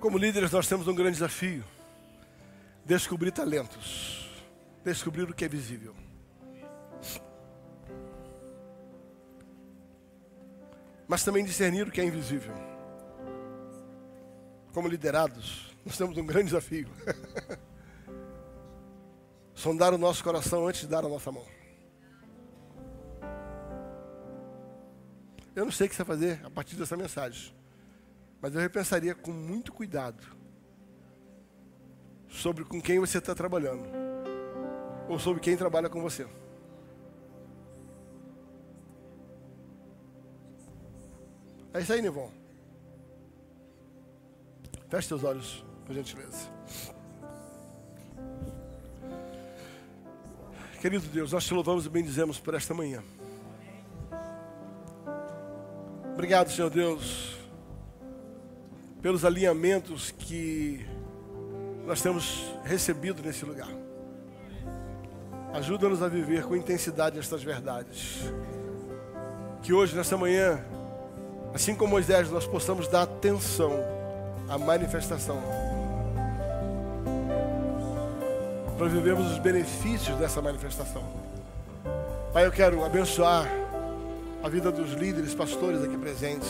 [0.01, 1.63] Como líderes, nós temos um grande desafio:
[2.87, 4.31] descobrir talentos,
[4.83, 5.95] descobrir o que é visível.
[11.07, 12.55] Mas também discernir o que é invisível.
[14.73, 16.89] Como liderados, nós temos um grande desafio:
[19.55, 21.60] sondar o nosso coração antes de dar a nossa mão.
[25.55, 27.55] Eu não sei o que você vai fazer a partir dessa mensagem.
[28.41, 30.25] Mas eu repensaria com muito cuidado
[32.29, 33.85] sobre com quem você está trabalhando.
[35.09, 36.27] Ou sobre quem trabalha com você.
[41.75, 42.31] É isso aí, Nivon.
[44.89, 46.51] Feche seus olhos, por gentileza.
[50.81, 53.03] Querido Deus, nós te louvamos e bendizemos por esta manhã.
[56.21, 57.35] Obrigado, Senhor Deus,
[59.01, 60.87] pelos alinhamentos que
[61.87, 63.71] nós temos recebido nesse lugar.
[65.55, 68.19] Ajuda-nos a viver com intensidade estas verdades.
[69.63, 70.63] Que hoje, nessa manhã,
[71.55, 73.73] assim como Moisés, nós possamos dar atenção
[74.47, 75.43] à manifestação.
[78.77, 81.03] Para vivermos os benefícios dessa manifestação.
[82.31, 83.60] Pai, eu quero abençoar
[84.43, 86.49] a vida dos líderes, pastores aqui presentes.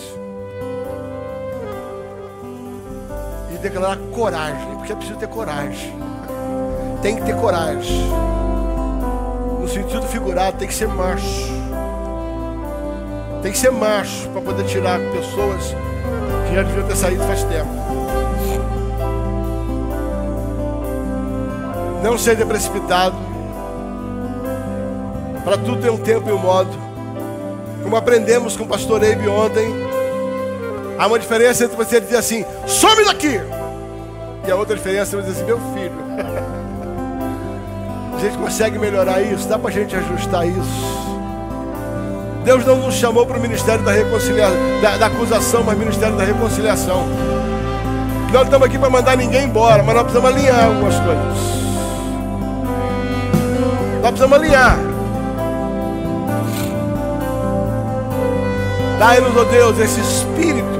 [3.52, 5.92] E declarar coragem, porque é preciso ter coragem.
[7.02, 8.00] Tem que ter coragem.
[9.60, 11.50] No sentido figurado, tem que ser macho.
[13.42, 15.74] Tem que ser macho para poder tirar pessoas
[16.48, 17.70] que já deviam ter saído faz tempo.
[22.04, 23.16] Não seja precipitado.
[25.44, 26.89] Para tudo tem um tempo e um modo.
[27.82, 29.68] Como aprendemos com o pastor Eibe ontem,
[30.98, 33.40] há uma diferença entre você dizer assim, some daqui!
[34.46, 36.00] E a outra diferença é você dizer assim, meu filho.
[38.16, 41.10] a gente consegue melhorar isso, dá para a gente ajustar isso.
[42.44, 46.24] Deus não nos chamou para o ministério da reconciliação, da, da, acusação, mas ministério da
[46.24, 47.06] reconciliação.
[48.32, 51.38] Nós estamos aqui para mandar ninguém embora, mas nós precisamos alinhar algumas coisas.
[54.00, 54.89] Nós precisamos alinhar.
[59.00, 60.78] Dai-nos, ó oh Deus, esse espírito,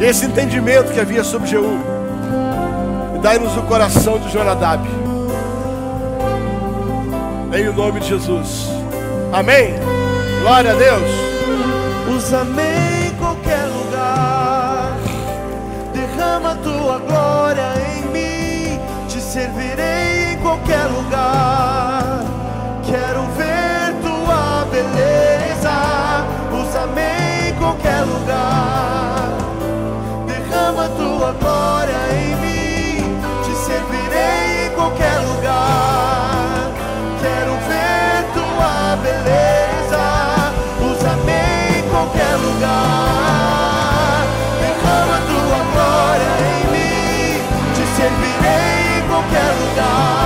[0.00, 1.78] esse entendimento que havia sobre Jeú.
[3.22, 4.84] Dai-nos o coração de Jonadab.
[7.54, 8.68] Em nome de Jesus.
[9.32, 9.74] Amém.
[10.42, 11.08] Glória a Deus.
[12.16, 12.62] Usa-me
[13.06, 14.96] em qualquer lugar.
[15.94, 18.80] Derrama tua glória em mim.
[19.06, 22.24] Te servirei em qualquer lugar.
[22.84, 25.37] Quero ver tua beleza
[30.26, 36.70] Derrama tua glória em mim, te servirei em qualquer lugar.
[37.22, 40.04] Quero ver tua beleza,
[40.92, 44.26] usa-me em qualquer lugar.
[44.60, 47.40] Derrama tua glória em mim,
[47.74, 50.17] te servirei em qualquer lugar.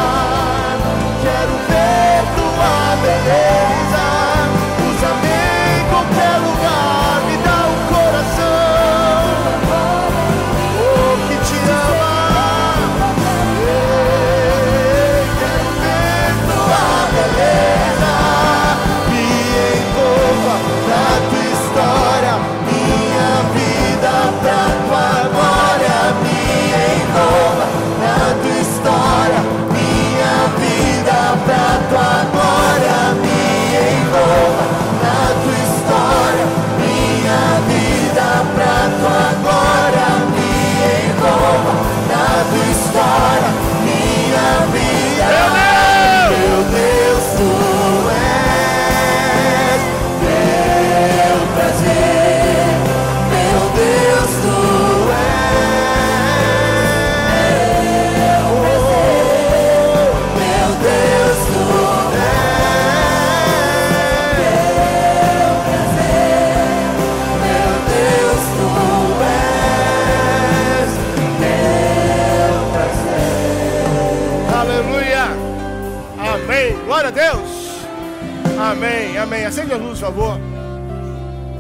[78.72, 79.44] Amém, amém.
[79.44, 80.40] Acende a luz, por favor.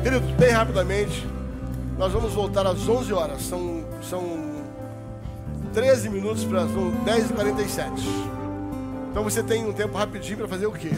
[0.02, 1.28] Querido, bem rapidamente,
[1.98, 3.42] nós vamos voltar às 11 horas.
[3.42, 4.22] São, são
[5.74, 8.00] 13 minutos para as 10h47.
[9.10, 10.88] Então você tem um tempo rapidinho para fazer o quê?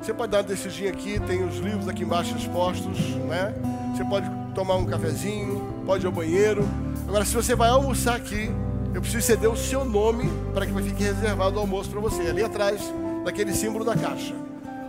[0.00, 2.96] Você pode dar uma descidinha aqui, tem os livros aqui embaixo expostos,
[3.28, 3.52] né?
[3.96, 6.64] Você pode tomar um cafezinho, pode ir ao banheiro.
[7.08, 8.48] Agora, se você vai almoçar aqui,
[8.94, 12.44] eu preciso ceder o seu nome para que fique reservado o almoço para você, ali
[12.44, 12.80] atrás
[13.24, 14.32] daquele símbolo da caixa.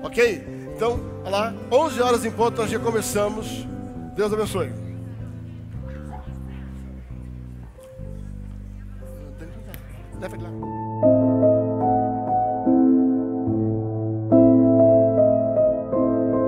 [0.03, 0.59] Ok?
[0.80, 3.68] Então, olha lá, 11 horas em ponto, nós já começamos.
[4.15, 4.72] Deus abençoe.
[10.22, 10.78] Leva ele lá.